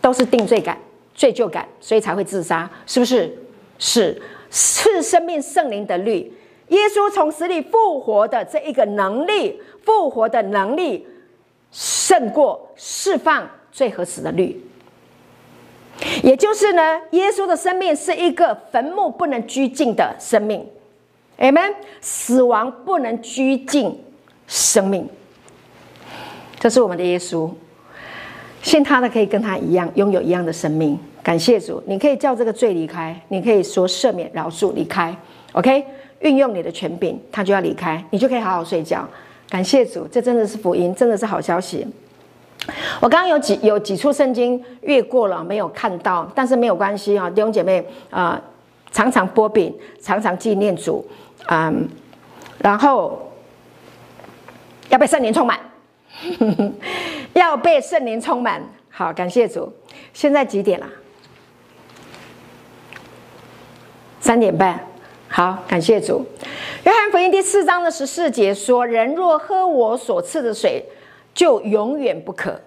[0.00, 0.78] 都是定罪感、
[1.14, 3.36] 罪疚感，所以才会自杀，是不是？
[3.80, 4.20] 是
[4.50, 6.32] 是生命圣灵的律，
[6.68, 11.06] 耶稣从死里复活的这一个能力，复活的能力
[11.70, 14.60] 胜过释放罪和死的律。
[16.22, 20.64] 也就是呢，耶稣的生命是一个坟墓不能拘禁的生命
[21.38, 21.74] ，Amen。
[22.00, 23.98] 死亡不能拘禁
[24.46, 25.08] 生命，
[26.60, 27.50] 这是我们的耶稣。
[28.62, 30.98] 信他的可以跟他一样拥有一样的生命。
[31.22, 35.14] 感谢主，你可以叫这个罪离开，你可以说赦免、饶恕、离开。
[35.52, 35.84] OK，
[36.20, 39.06] 运用你的权柄，他就要离开，你就可以好好睡觉。
[39.48, 41.86] 感谢主，这真的是福音，真的是好消息。
[43.00, 48.40] 我刚刚有几有几处圣经越过了，没有看到，但是没有关系啊，弟兄姐妹啊、
[48.90, 51.06] 常常擘饼，常常纪念主，
[51.48, 51.88] 嗯，
[52.58, 53.30] 然后
[54.88, 55.58] 要被圣灵充满，
[57.34, 58.62] 要被圣灵充满。
[58.90, 59.72] 好，感谢主。
[60.12, 60.86] 现在几点了？
[64.20, 64.78] 三点半。
[65.28, 66.26] 好，感谢主。
[66.84, 70.84] 约翰福音第四章的十四节说：“人若喝我所赐的水，
[71.38, 72.60] 就永远不可。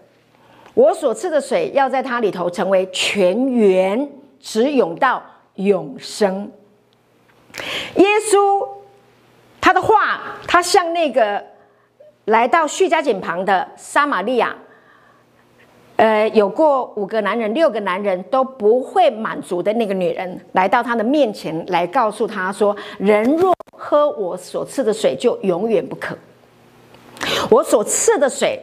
[0.74, 4.10] 我所赐的水要在它里头成为泉源，
[4.40, 5.22] 直涌到
[5.56, 6.50] 永生。”
[7.98, 8.66] 耶稣
[9.60, 11.44] 他的话，他向那个
[12.24, 14.56] 来到叙加井旁的撒玛利亚。
[15.98, 26.18] 呃，有过五个男人、六个男人都不会满足的那个女人，来到他的面前，来告诉他说：“人若喝我所赐的水，就永远不渴。
[27.50, 28.60] 我所赐的水，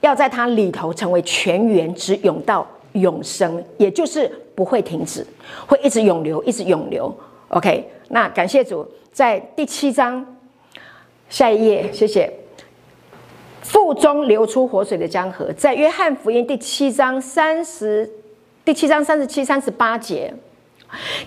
[0.00, 5.26] 要在它里头成为泉源，只涌到永生，也就是不会停止，
[5.66, 7.14] 会一直涌流，一直涌流。
[7.48, 10.36] ”OK，那感谢主，在第七章
[11.28, 12.30] 下一页，谢谢。
[13.62, 18.08] 腹中流出活水的江河，在约翰福音第七章三十、
[18.64, 20.32] 第七章三十七、三十八节，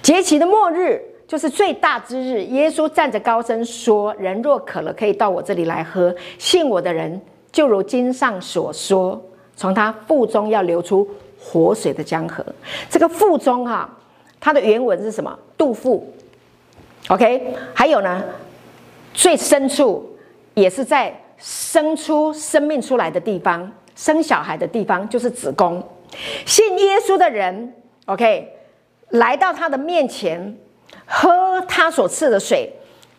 [0.01, 0.99] 节期的末日
[1.31, 2.43] 就是最大之日。
[2.47, 6.13] 耶稣站着高声说：“人若渴了，可以到我这里来喝。
[6.37, 7.21] 信我的人，
[7.53, 9.23] 就如经上所说，
[9.55, 11.07] 从他腹中要流出
[11.39, 12.45] 活水的江河。”
[12.91, 13.97] 这个腹中哈、啊，
[14.41, 15.39] 它的原文是什么？
[15.57, 16.05] 肚腹。
[17.07, 18.21] OK，还有呢，
[19.13, 20.13] 最深处
[20.53, 21.17] 也是在。
[21.43, 25.81] 生出生命出来的地方，生小孩的地方就是子宫。
[26.45, 27.73] 信耶稣的人
[28.05, 28.47] ，OK，
[29.09, 30.55] 来到他的面前，
[31.11, 32.71] 喝他所赐的水。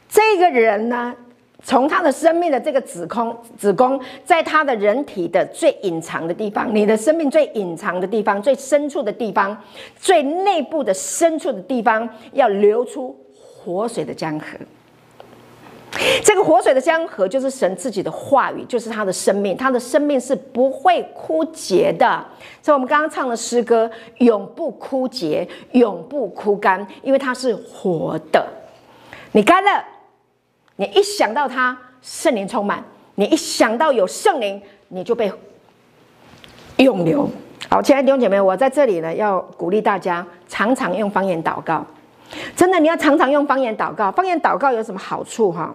[0.09, 1.15] 这个人呢，
[1.63, 9.57] 从他的生命的这个子宫，子宫在他的人体的最隐藏的地方，你的生命最隐藏的地方，最深处的地方，
[9.97, 14.47] 最内部的深处的地方，要流出活水的江河。
[16.25, 22.25] 这个活水的江河就是神自己的话语，就是他的生命，他的生命是不会枯竭的。
[22.63, 28.47] 所以我们刚刚唱的诗歌，永不枯竭，永不枯干，因为它是活的。
[29.33, 29.85] 你干了，
[30.77, 32.83] 你一想到他圣灵充满，
[33.17, 35.33] 你一想到有圣灵，你就被
[36.77, 37.29] 永流。
[37.69, 41.85] 好，亲爱的弟兄姐妹，我在这里呢，要鼓励大家常常用方言祷告。
[42.55, 44.13] 真的，你要常常用方言祷告。
[44.13, 45.75] 方言祷告有什么好处哈？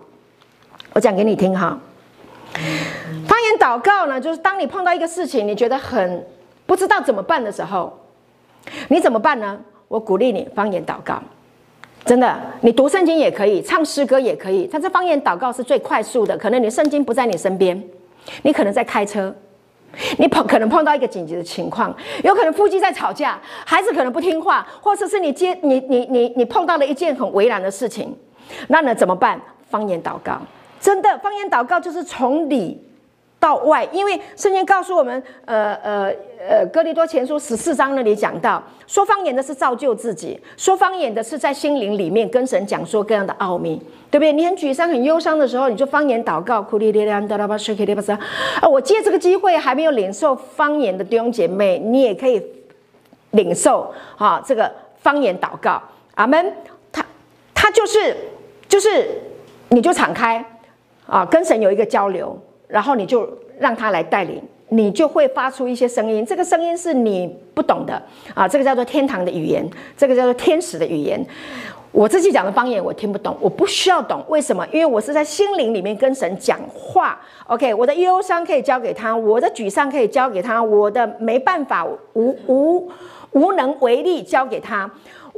[0.93, 1.79] 我讲给你听哈。
[3.27, 6.25] 方言祷告呢，就是当你碰到一个事情，你觉得很
[6.65, 7.97] 不知道怎么办的时候，
[8.89, 9.59] 你怎么办呢？
[9.87, 11.21] 我鼓励你方言祷告。
[12.05, 14.67] 真的，你读圣经也可以，唱诗歌也可以。
[14.71, 16.37] 但是方言祷告是最快速的。
[16.37, 17.81] 可能你圣经不在你身边，
[18.43, 19.35] 你可能在开车，
[20.17, 28.15] 你碰可能碰到一个紧急的情况，有可能夫妻在吵架，孩子可能不听话，或者是你接你你你你碰到了一件很为难的事情，
[28.69, 29.39] 那呢怎么办？
[29.69, 30.39] 方言祷告。
[30.79, 32.81] 真的，方言祷告就是从里
[33.39, 36.13] 到外，因为圣经告诉我们，呃呃
[36.49, 44.33] 呃，哥林多前书十四章那里讲到，说方言的是造就自己，说方言的是在心灵里面跟神讲说各样的奥秘，对不对？
[44.33, 48.17] 你很沮丧、很忧伤的时候，你就方言祷告，哭哩哩啦，哒啦吧，水哩哩吧沙。
[48.59, 52.41] 啊，我借这个机会，还没有领受方言的弟兄姐妹，你也可以
[53.31, 55.81] 领受啊，这个方言祷告，
[56.15, 56.53] 阿门。
[56.91, 57.05] 他
[57.53, 58.15] 他就是
[58.67, 59.07] 就是，
[59.69, 60.43] 你就敞开。
[61.07, 62.37] 啊，跟神有一个交流，
[62.67, 63.27] 然后你就
[63.57, 66.25] 让他来带领，你就会发出一些声音。
[66.25, 67.99] 这个声音是你不懂的
[68.35, 71.25] 啊，这个叫做天堂的语言，这个叫做天使的语言。
[71.93, 74.67] 我自己讲的方言我听不懂，我不需要懂，为什么？
[74.71, 77.19] 因为我是在心灵里面跟神讲话。
[77.47, 82.91] OK，我的忧伤可以交给他，我的沮丧可以交给他，我的没办法无无
[83.31, 84.87] 无能为力交给他。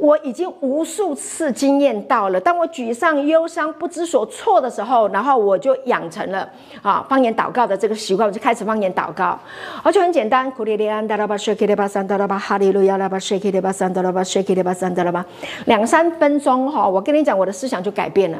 [0.00, 6.48] 我已经无数次经验到了，当我沮丧、忧伤、不知所措的时候，然后我就养成了
[6.80, 9.38] 啊方言祷告的这个习惯，我就开始方言祷告，
[9.82, 15.22] 而且很简单，库里利安达拉巴谢克利巴三达拉巴哈利路亚拉巴谢克利巴三达拉巴谢克利巴三达拉巴，
[15.66, 18.38] 两三分钟哈，我跟你讲，我的思想就改变了，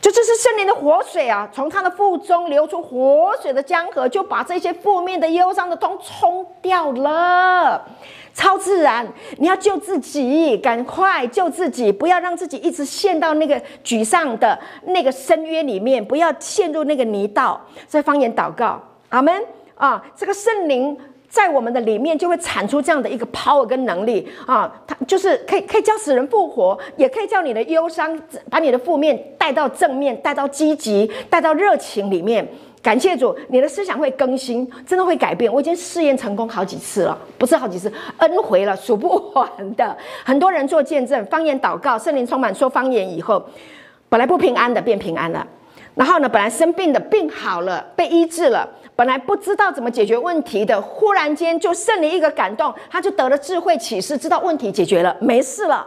[0.00, 7.84] 就这是圣灵的活水啊，从他的腹中流出活水的江河，就把这些负面的、忧伤的通冲掉了。
[8.32, 9.06] 超自然，
[9.38, 17.60] 你要救自己，赶快救自己，不要让自己一直陷到那个沮丧的那个深渊里面，不要陷入那个泥道。
[17.86, 19.42] 在方言祷告，阿门
[19.74, 20.02] 啊！
[20.16, 20.96] 这个圣灵。
[21.28, 28.20] 在我们的里面，就会产出这样的一个 power 跟能力啊，它就是可以可以叫死人复活，也可以叫你的忧伤，
[28.50, 32.44] 把你的负面带到正面，带到积极，带到热情里面。
[32.82, 35.52] 感谢主，你的思想会更新，真的会改变。
[35.52, 39.96] 我已经试验成功好几次了，不是好几次，N 回了，数不完的。
[40.24, 43.44] 很多人做见证，方言祷告，圣灵充满，说方言以后，
[44.08, 45.46] 本来不平安的变平安了，
[45.94, 48.66] 然后呢，本来生病的病好了，被医治了。
[48.96, 55.86] 本来不知道怎么解决问题的，忽然间就圣灵一个感动，他就得了智慧启示，知道问题解决了，没事了。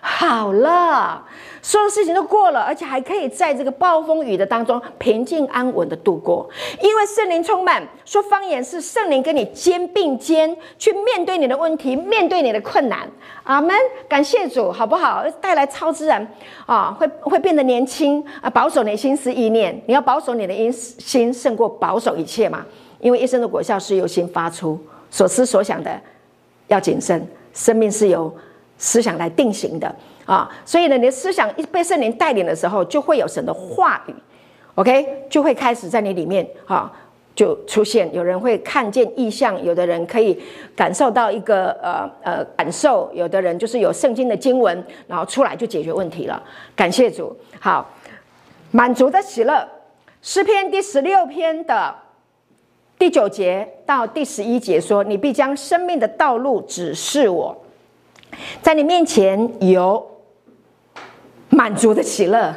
[0.00, 1.24] 好了，
[1.60, 6.48] 所有事情都过了，而且还可以在这个暴风雨的当中平静安稳的度过，
[6.80, 7.86] 因为圣灵充满。
[8.04, 13.08] 说方言是圣灵跟你肩并肩去面对你的问题，面对你的困难。
[13.42, 13.74] 阿门，
[14.08, 15.24] 感谢主，好不好？
[15.40, 16.26] 带来超自然
[16.66, 19.82] 啊，会会变得年轻啊，保守你心思意念。
[19.86, 22.64] 你要保守你的心，胜过保守一切嘛。
[23.00, 24.78] 因为一生的果效是由心发出，
[25.10, 26.00] 所思所想的
[26.68, 28.32] 要谨慎，生命是由。
[28.78, 29.94] 思想来定型的
[30.26, 34.14] 啊，所以呢，你的思想一被圣灵带领的时候，就会有神的话语
[34.74, 36.92] ，OK，就会开始在你里面啊，
[37.34, 38.12] 就出现。
[38.12, 40.38] 有人会看见异象，有的人可以
[40.74, 46.42] 感受到一个呃呃感受，有的人就是有圣经的经文，然后出来就解决问题了。
[46.74, 47.88] 感谢主，好，
[48.72, 49.66] 满足的喜乐，
[50.20, 51.94] 诗篇第十六篇的
[52.98, 57.56] 第九节到第十一节说：“你必将生命的道路指示我。”
[58.62, 60.04] 在你面前有
[61.48, 62.54] 满足的喜乐，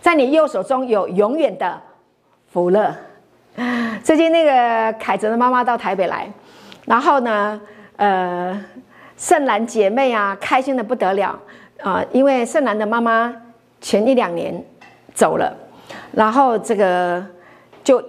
[0.00, 1.80] 在你右手中有永远的
[2.52, 2.94] 福乐。
[4.02, 6.30] 最近那个凯泽的妈妈到台北来，
[6.84, 7.60] 然后呢，
[7.96, 8.64] 呃，
[9.16, 11.38] 圣兰姐妹啊，开心的不得了
[11.82, 13.34] 啊，因为圣兰的妈妈
[13.80, 14.64] 前一两年
[15.14, 15.56] 走了，
[16.12, 17.24] 然后这个
[17.82, 18.02] 就。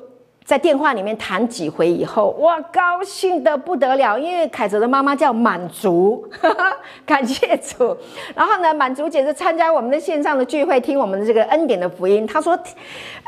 [0.47, 6.73] 在电话里面谈几回以后，哇，高兴的不得了，因为凯泽的妈妈叫满足，哈哈，
[7.05, 7.97] 感谢主。
[8.33, 12.25] 然后呢，满足姐就参加我们的线上的聚会，听我们的这个恩典的福音。
[12.25, 12.57] 她说：“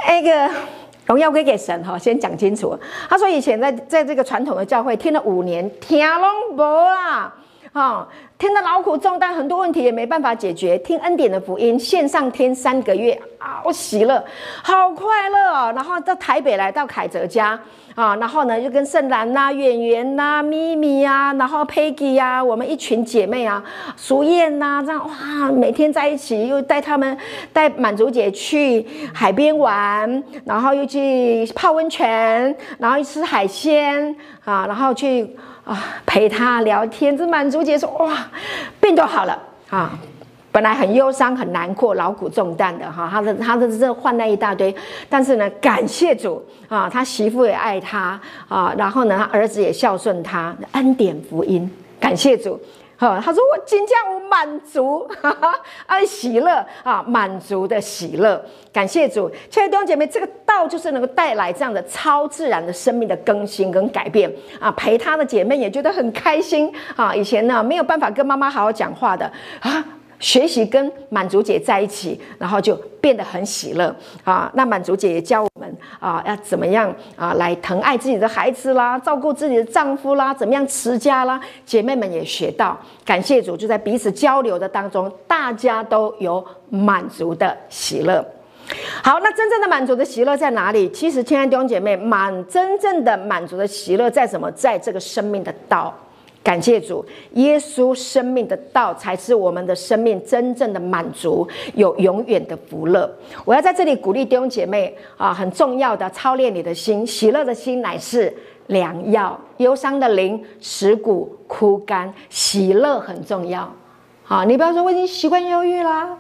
[0.08, 0.50] 那个
[1.08, 2.74] 荣耀归给神哈，先讲清楚。”
[3.10, 7.36] 她说以前在在这个传统的教会听了五年，听拢无啦。
[7.74, 8.08] 哈，
[8.38, 10.78] 听得劳苦重担，很多问题也没办法解决。
[10.78, 14.24] 听恩典的福音，线上听三个月，好喜乐，
[14.62, 15.74] 好快乐哦。
[15.76, 17.60] 然后到台北来到凯泽家
[17.96, 23.64] 啊，然后呢就跟圣兰呐、圆圆呐、咪咪呀，然后 Peggy 呀，我们一群姐妹啊，
[23.98, 27.18] 淑燕呐，这样哇，每天在一起，又带他们
[27.52, 34.16] 带满足姐去海边玩，然后又去泡温泉，然后去吃海鲜
[34.46, 35.36] 啊，然后去。
[35.66, 38.12] 啊，陪她聊天，这满足姐说：“哇，
[38.82, 39.92] 病都好了啊！
[40.60, 44.76] 本来很忧伤、很难过、劳苦重担的哈，他的他的这患难一大堆，
[45.08, 52.60] 但是呢，感谢主啊，他媳妇也爱他啊，然后呢，他儿子也孝顺他，恩典福音，感谢主
[52.98, 55.56] 哈。”他说我今天我满足，哈哈，
[55.86, 58.44] 啊，喜乐啊，满足的喜乐，
[58.74, 64.30] 感谢主，亲爱的弟兄姐妹，这个道就是能够带来这样的超自然的生命的更新跟改变
[64.60, 69.26] 啊，陪他的姐妹也觉得很开心啊，以前呢没有办法跟妈妈好好讲话的
[69.62, 69.86] 啊。
[70.20, 74.52] 学习跟满足姐在一起，然后就变得很喜乐啊。
[74.54, 81.40] 那满足姐也教我们啊，要怎么样啊来疼爱自己的孩子啦，照顾自己的丈夫啦，怎么样持家啦。
[81.66, 88.24] 姐妹们也学到，感谢主，就在彼此交流的当中，大家都有满足的喜乐。
[89.02, 90.88] 好，那真正的满足的喜乐在哪里？
[90.90, 94.52] 其实，亲爱的弟兄姐妹，满真正的满足的喜乐在什么？
[94.52, 95.98] 在这个生命的道。
[96.50, 103.08] 感谢主，耶稣生命的道才是我们的生命真正的满足，有永远的福乐。
[103.46, 108.36] 我要在这里鼓励弟兄姐妹啊，很重要的操练你的心，喜乐的心乃是
[108.66, 113.72] 良药，忧伤的灵使骨枯干，喜乐很重要。
[114.24, 116.18] 好，你不要说我已经习惯忧郁啦，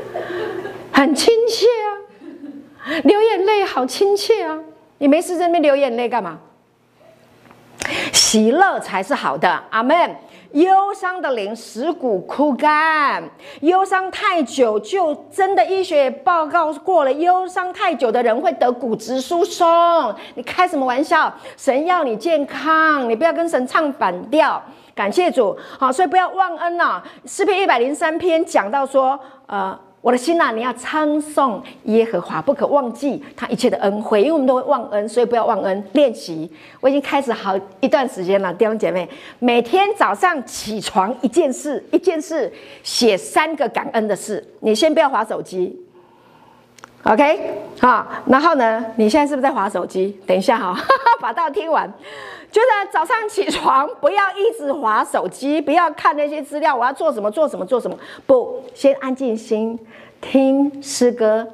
[0.90, 4.58] 很亲切啊，流眼泪好亲切啊，
[4.96, 6.38] 你没事在那边流眼泪干嘛？
[8.12, 10.16] 喜乐才是好的，阿门。
[10.52, 13.20] 忧伤的灵使骨枯干，
[13.62, 20.14] 忧伤太久，就真的医学报告过了，忧伤太久的人会得骨质疏松。
[20.36, 21.34] 你开什么玩笑？
[21.56, 24.62] 神要你健康，你不要跟神唱反调。
[24.94, 35.82] 感谢主，好，所以不要忘恩呐、诗篇一百零三篇讲到说，呃，我的心呐、啊，你要称颂耶和华，不可忘记他一切的恩惠，因为我们都会忘恩，所以不要忘恩。
[35.94, 36.46] 练习，
[36.82, 39.08] 我已经开始好一段时间了，弟兄姐妹，
[39.38, 42.52] 每天早上起床一件事，一件事
[42.82, 44.46] 写三个感恩的事。
[44.60, 45.74] 你先不要划手机
[47.04, 47.40] ，OK？
[47.80, 50.18] 好，然后呢，你现在是不是在滑手机？
[50.26, 50.76] 等一下哈，
[51.20, 51.92] 把道听完。
[52.50, 56.74] 就是早上起床不要一直滑手机，不要看那些资料。
[56.74, 57.28] 我要做什么？
[57.28, 57.66] 做什么？
[57.66, 57.96] 做什么？
[58.26, 59.76] 不，先安静心，
[60.20, 61.44] 听诗歌，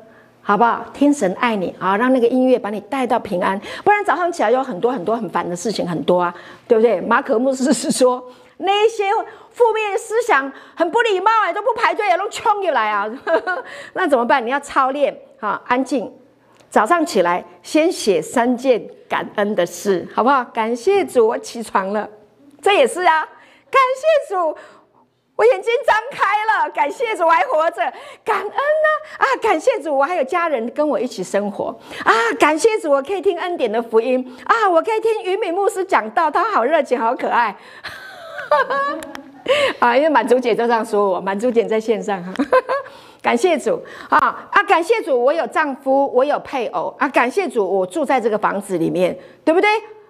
[0.42, 0.84] 好不好？
[0.92, 3.58] 听神爱你啊，让那个音乐把你带到平安。
[3.82, 6.34] 不然早上起来有很多很多很烦的事情，很多啊，
[6.68, 7.00] 对不对？
[7.00, 8.22] 马可牧师是说
[8.58, 9.04] 那些
[9.52, 13.08] 负面思想很不礼貌哎，都不排队也都冲进来啊，
[13.94, 14.44] 那怎么办？
[14.44, 16.12] 你要操练好，安静。
[16.68, 20.44] 早上起来，先写三件感恩的事，好不好？
[20.44, 22.08] 感谢主，我起床了，
[22.60, 23.26] 这也是啊。
[23.70, 24.56] 感谢主，
[25.34, 26.70] 我眼睛张开了。
[26.70, 27.76] 感谢主，我还活着。
[28.22, 29.16] 感恩呢？
[29.16, 31.76] 啊，感谢主，我还有家人跟我一起生活。
[32.04, 34.36] 啊，感谢主，我可以听恩典的福音。
[34.44, 37.56] 啊，我可以听于敏牧师讲道，他好热情，好可爱。
[39.80, 42.32] 啊，因为满足姐就这样说我，满足姐在线上哈。
[43.22, 43.78] 感谢主
[44.08, 44.18] 啊
[44.50, 44.62] 啊！
[44.66, 47.08] 感谢主，我有丈夫，我有配偶啊！
[47.08, 49.68] 感谢主，我住在这个房子里面，对不对？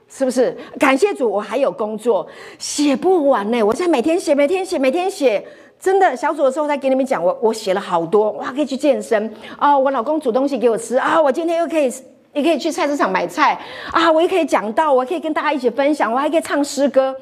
[0.09, 0.57] 是不是？
[0.79, 2.27] 感谢主，我还有工作，
[2.59, 3.63] 写不完呢。
[3.63, 5.45] 我现在每天写，每天写，每天写，
[5.79, 6.15] 真的。
[6.17, 9.77] 小组的时候我再给你们讲，我我写了好多，哇，可以去健身啊！
[9.77, 11.21] 我老公煮东西给我吃啊！
[11.21, 11.93] 我今天又可以，
[12.33, 13.59] 也可以去菜市场买菜
[13.93, 14.11] 啊！
[14.11, 17.15] 我也可以讲道，我可以跟大家一起分享，我还可以唱诗歌，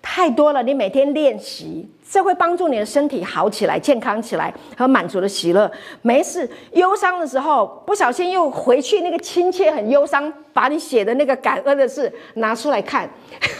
[0.00, 0.62] 太多了。
[0.62, 1.88] 你每天练习。
[2.08, 5.70] 这会帮助你的身体好起来、健康起来和满足的喜乐。
[6.02, 13.08] 没事，忧伤的时候不小心又回去那个亲切、很忧伤，把你写的那个感恩的事拿出来看，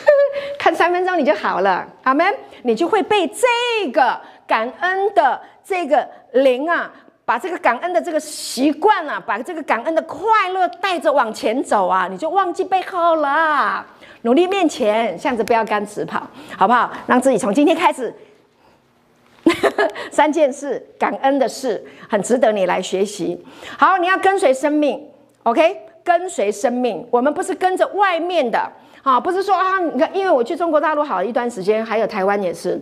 [0.59, 1.87] 看三分钟你就好了。
[2.03, 2.27] 阿门，
[2.62, 6.93] 你就会被这个感恩的这个灵啊，
[7.25, 13.85] 把这个感恩的这个习惯啊，把这个感恩的快乐带着往前走啊，你就忘记背后了，
[14.23, 16.23] 努力面前，向着标杆直跑，
[16.57, 16.93] 好不好？
[17.07, 18.15] 让自己从今天开始。
[20.11, 23.39] 三件事，感恩的事，很值得你来学习。
[23.79, 25.09] 好，你要跟随生命
[25.43, 25.77] ，OK？
[26.03, 28.71] 跟随生命，我们不是跟着外面的。
[29.05, 32.81] 啊，不是说啊，你看，因为我去中国大陆好一段时间，还有台湾也是。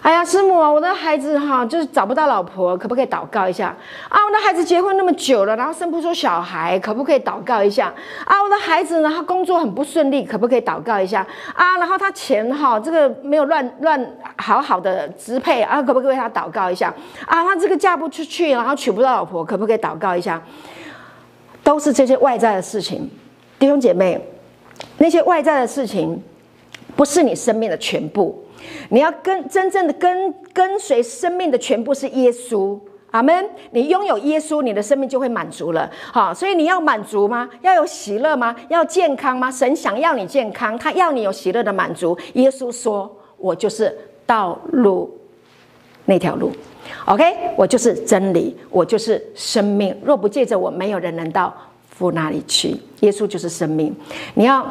[0.00, 3.74] 哎呀，师母，我的孩子哈，就是找不到老婆，可不可以祷告一下？
[4.08, 7.92] 啊，我的孩子结婚那么久了，然后生不出小孩，可不可以祷告一下？
[8.24, 11.26] 啊，我的孩子呢，他工作很不顺利，可不可以祷告一下？
[11.54, 14.00] 啊，然后他钱哈，这个没有乱乱
[14.36, 16.94] 好好的支配啊，可不可以为他祷告一下？
[17.26, 20.40] 啊，他这个嫁不出去，然后娶不到老婆，可不可以祷告一下？
[21.64, 23.10] 都是这些外在的事情，
[23.58, 24.24] 弟兄姐妹。
[24.98, 26.22] 那些外在的事情，
[26.94, 28.44] 不是你生命的全部。
[28.90, 32.78] 你要跟真正的跟跟随生命的全部是耶稣，
[33.10, 33.48] 阿门。
[33.72, 35.90] 你拥有耶稣，你的生命就会满足了。
[36.12, 37.48] 好，所以你要满足吗？
[37.62, 38.54] 要有喜乐吗？
[38.68, 39.50] 要健康吗？
[39.50, 42.16] 神想要你健康，他要你有喜乐的满足。
[42.34, 45.18] 耶稣说：“我就是道路，
[46.04, 46.52] 那条路。
[47.06, 47.24] ”OK，
[47.56, 49.98] 我就是真理，我就是生命。
[50.04, 51.52] 若不借着我，没有人能到
[52.02, 52.76] 父那里去。
[53.00, 53.94] 耶稣就是生命，
[54.34, 54.66] 你要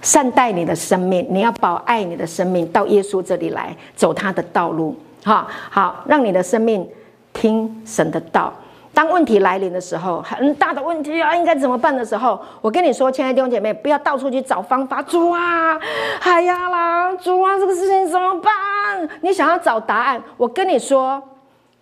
[0.00, 6.88] 善待你的生命，你要保爱你的生命，到耶稣这里来走他的道路，哈好让你的生命
[7.32, 8.52] 听神的道。
[8.94, 15.00] 当问题来临的时候，很大的问题啊，应该怎么办的时候，我跟你说，亲爱的弟兄姐妹，不要到处去找方法。
[15.02, 15.80] 主啊，
[16.20, 19.08] 哎呀啦，主啊，这个事情怎么办？
[19.22, 21.22] 你想要找答案，我跟你说，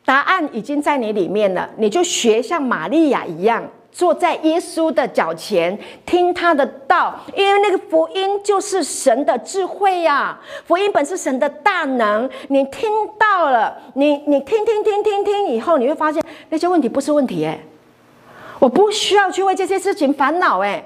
[0.05, 3.64] 答案已经在你里面了，你就学像玛利亚一样。
[3.92, 10.40] 坐在耶稣的脚前，听他的道，因为那个福音就是神的智慧呀、啊。
[10.64, 12.88] 福音本是神的大能，你听
[13.18, 17.58] 到了，你你听听听听听以后，你会发现那些问题不是问题哎，
[18.60, 20.84] 我不需要去为这些事情烦恼哎。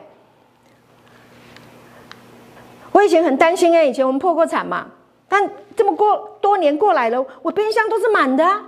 [2.93, 4.87] 我以前很担心哎，以前我们破过产嘛，
[5.29, 8.61] 但这么过多年过来了，我冰箱都是满的，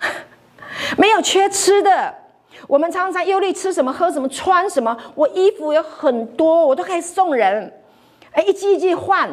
[0.98, 2.23] 没有缺吃的。
[2.66, 4.96] 我们常常忧虑吃什么、喝什么、穿什么。
[5.14, 7.72] 我衣服有很多，我都可以送人，
[8.32, 9.28] 哎，一季一季换。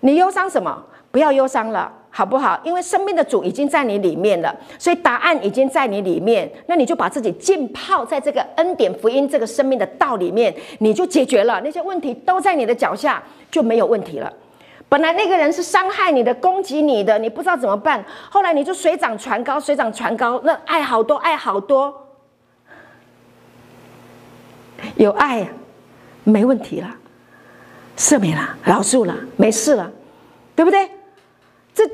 [0.00, 0.84] 你忧伤什么？
[1.10, 2.60] 不要忧伤了，好不好？
[2.62, 6.48] 因为生命的主已经在你里面了，所以答案已经在你里面。
[6.66, 14.30] 那你就把自己浸泡在这个恩典福音、这个生命的道里面，你就解决了那些问题，都在你的脚下，就没有问题了。
[14.90, 18.04] 本来那个人是伤害你的、攻击你的，你不知道怎么办。
[18.30, 22.07] 后来你就水涨船高，水涨船高，那爱好多，爱好多。
[24.96, 25.48] 有爱，
[26.24, 26.94] 没问题了，
[27.96, 29.90] 赦免了，饶恕了，没事了，
[30.54, 30.88] 对不对？
[31.74, 31.84] 这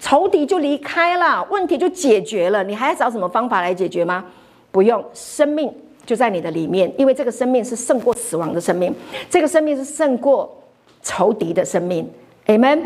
[0.00, 2.62] 仇敌就离开了，问题就解决了。
[2.64, 4.24] 你还要找什么方法来解决吗？
[4.70, 5.72] 不用，生命
[6.06, 8.94] 就在你的里面，因为这个生命是胜过死亡的生命，
[9.28, 10.62] 这个生命是胜过
[11.02, 12.10] 仇敌的生命。
[12.46, 12.80] Amen。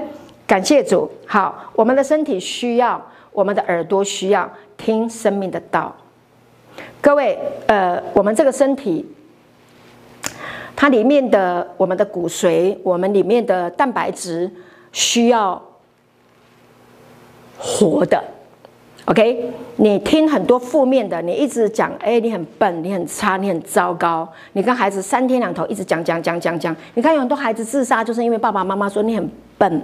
[0.45, 1.11] 感谢主。
[1.27, 3.01] 好，我们的身体需要，
[3.33, 5.95] 我们的耳朵需要听生命的道。
[7.01, 9.07] 各位，呃，我们这个身体，
[10.83, 14.51] 它里面的我们的骨髓，我们里面的蛋白质
[14.91, 15.63] 需要。
[17.57, 18.21] 活的
[19.05, 19.53] ，OK？
[19.77, 24.29] 你听很多负面的，你一直讲，哎，你很笨，你很差，你很糟糕。
[24.55, 26.75] 你跟孩子三天两头一直讲讲讲讲讲。
[26.95, 29.81] 你看有很多孩子自杀，就是因为爸爸妈妈说你很笨，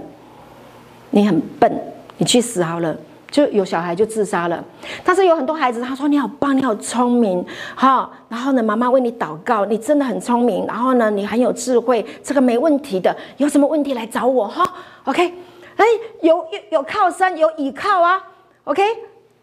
[1.11, 1.81] 你很笨，
[2.17, 2.93] 你去死好了。
[3.29, 4.63] 就有小孩就自杀了。
[5.03, 7.45] 但是有很多孩子他说你好棒，你好聪明，
[7.75, 8.09] 哈。
[8.27, 10.65] 然后呢，妈妈为你祷告，你真的很聪明。
[10.67, 13.15] 然后呢，你很有智慧，这个没问题的。
[13.37, 14.63] 有什么问题来找我哈
[15.05, 15.33] ，OK？
[15.77, 15.85] 哎，
[16.21, 18.21] 有有有靠山，有倚靠啊
[18.65, 18.83] ，OK，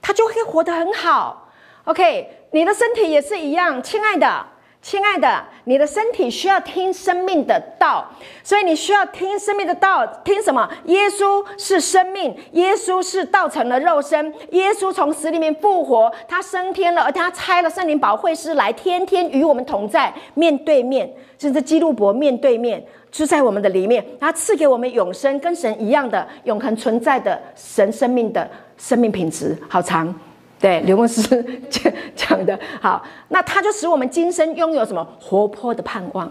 [0.02, 1.48] 他就会活得很好
[1.84, 4.44] ，OK，你的身体也是一样，亲爱的，
[4.86, 8.08] 亲爱的，你的身体需要听生命的道，
[8.44, 10.70] 所以你需要听生命的道，听什么？
[10.84, 22.80] 耶稣是生命，耶稣是道成了肉身，耶稣从死里面复活，他升天了，而他拆了圣灵保惠师来，天天与我们同在，面对面，甚至基路伯面对面。
[23.10, 28.48] 住在我们的里面，他赐给我们永生，跟神一样的永恒存在的神生命的
[28.78, 30.14] 生命品质，好长。
[30.58, 31.22] 对，刘牧师
[31.68, 36.30] 讲讲的好，那他就使我们今生拥有什么活泼的盼望？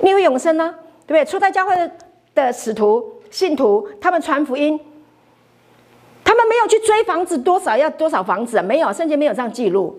[0.00, 0.74] 你有永生呢？
[1.06, 1.30] 对不对？
[1.30, 1.90] 初代教会
[2.34, 4.78] 的使徒信徒，他们传福音，
[6.22, 9.98] 他们没有去追房子多少要多少房子，没有，圣经没有这样记录，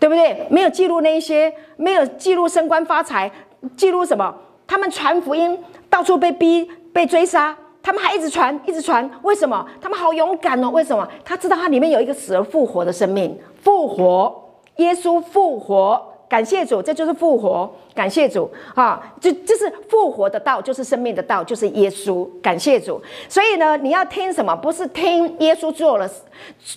[0.00, 0.46] 对不对？
[0.50, 3.30] 没有记录那一些，没有记录升官发财，
[3.76, 4.34] 记录什么？
[4.66, 5.58] 他们传福音，
[5.90, 7.54] 到处被逼、被追杀，
[7.84, 9.08] 他们还一直传、一直传。
[9.22, 9.64] 为什么？
[9.78, 10.70] 他们好勇敢哦！
[10.70, 11.06] 为什么？
[11.22, 14.34] 他知道他里面有一个死而复活的生命，复活，
[14.76, 19.14] 耶稣复活，感谢主，这就是复活，感谢主啊！
[19.20, 22.98] 就就是复活的道，就是生命的道，就是耶稣，感谢主。
[23.28, 24.56] 所以呢，你要听什么？
[24.56, 26.10] 不是听耶稣做了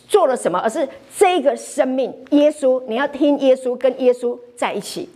[0.10, 0.86] 做了什么，而是
[1.18, 5.10] 这个生命，耶稣，你要听耶稣，跟耶稣在一起，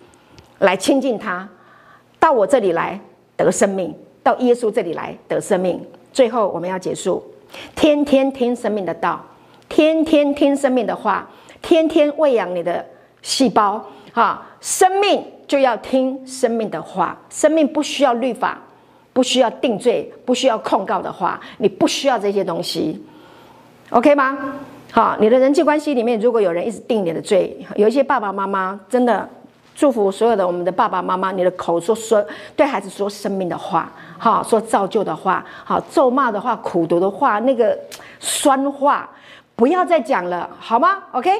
[0.59, 1.47] 来亲近他。
[2.17, 2.99] 到我这里来
[3.35, 5.79] 得生命，到耶稣这里来得生命。
[6.13, 7.23] 最后我们要结束，
[7.75, 9.23] 天天听生命的道，
[9.69, 11.29] 天天听生命的话，
[11.61, 12.85] 天天喂养你的
[13.21, 13.83] 细胞。
[14.13, 18.59] 哈，生命就要听生命的话，生命不需要律法，
[19.13, 23.01] 不需要定罪，不需要控告的话，你不需要这些东西
[23.89, 24.37] ，OK 吗？
[24.91, 29.27] 好，你的人际关系里面，如果有人一直定你的罪，有一些爸爸妈妈真的。
[29.73, 32.23] 祝福所有的我们的爸爸妈妈，你的口说说
[32.57, 33.89] 对孩子说生命的话，
[34.23, 37.75] 哈，说造就的话，好，咒骂的话，苦毒的话，那个
[38.19, 39.09] 酸话，
[39.55, 41.31] 不要再讲了，好吗？OK，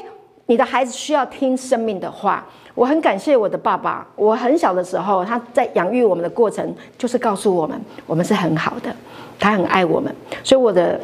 [0.46, 2.44] 你的孩子需要听生命的话。
[2.74, 8.92] 我很感谢我的爸爸，我很小的时候，他在养育我们的过程，就是告诉我们，我们是很好的，
[9.38, 10.98] 他很爱我们，所以我的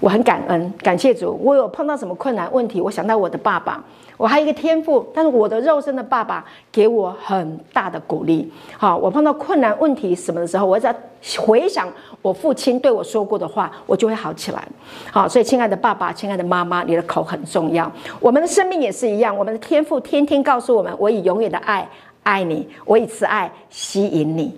[0.00, 1.38] 我很感恩，感谢主。
[1.40, 3.80] 我有碰到什么困难问题，我想到我的爸爸。
[4.22, 8.48] 我还有一个天赋，但是我的肉身的爸爸给我很大的鼓励。
[8.78, 10.94] 好，我碰到困难问题什么的时候，我在
[11.40, 11.92] 回想
[12.22, 14.64] 我父亲对我说过的话，我就会好起来。
[15.10, 17.90] 好，所以亲爱的爸爸，亲爱的妈妈，你的口很重要。
[18.20, 21.88] 我们的生命也是一样，我们的天赋天天告诉我们：我以永远的爱
[22.22, 24.56] 爱你，我以慈爱吸引你。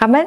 [0.00, 0.26] 阿门。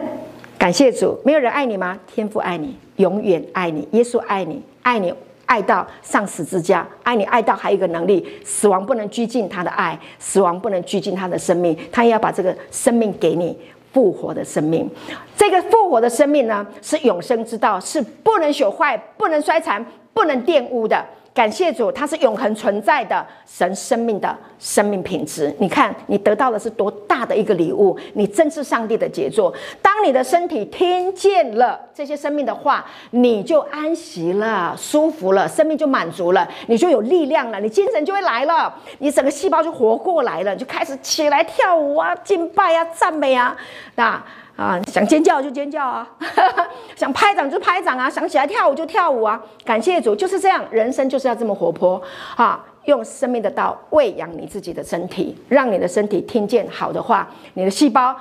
[0.57, 1.99] 感谢主，没有人爱你吗？
[2.07, 5.13] 天父爱你，永远爱你，耶稣爱你，爱你。
[5.47, 13.57] 爱到丧死之家，爱你爱到还有一个能力，死亡不能拘禁他的爱，死亡不能拘禁他的生命，他也要把这个生命给你，
[13.91, 14.87] 复活的生命。
[15.35, 19.83] 这个复活的生命呢，是永生之道，是不能朽坏、不能衰残、
[20.13, 21.03] 不能玷污的。
[21.37, 25.55] 感谢主，它是永恒存在的神生命的生命品质。
[25.59, 27.95] 你看，你得到的是多大的一个礼物！
[28.15, 29.53] 你真是上帝的杰作。
[29.79, 43.55] 当你的身体听见了这些生命的话，你就安息了，舒服了，生命就满足了，你就有力量了，你精神就会来了，你整个细胞就活过来了，就开始起来跳舞啊，敬拜啊，赞美啊，
[43.93, 44.19] 那。
[44.57, 46.05] 啊，想尖叫就尖叫啊，
[46.97, 49.39] 想拍掌就拍掌啊，想起来跳舞就跳舞啊！
[49.63, 52.01] 感谢主，就是这样，人生就是要这么活泼
[52.35, 52.65] 啊！
[52.85, 58.15] 用生命的道喂养你自己的身体，让你的身体听见好的话，你的细胞、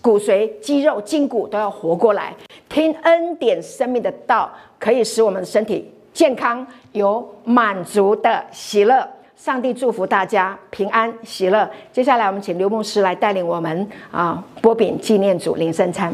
[0.00, 2.34] 骨髓、肌肉、筋骨都要活过来。
[2.68, 9.06] 听恩典生命的道，可以使我们的身体健康，有满足的喜乐。
[9.44, 11.70] 上帝祝福大家平安喜乐。
[11.92, 16.10] 接下来，我们请刘牧师来带领我们啊，波饼纪念组领圣餐。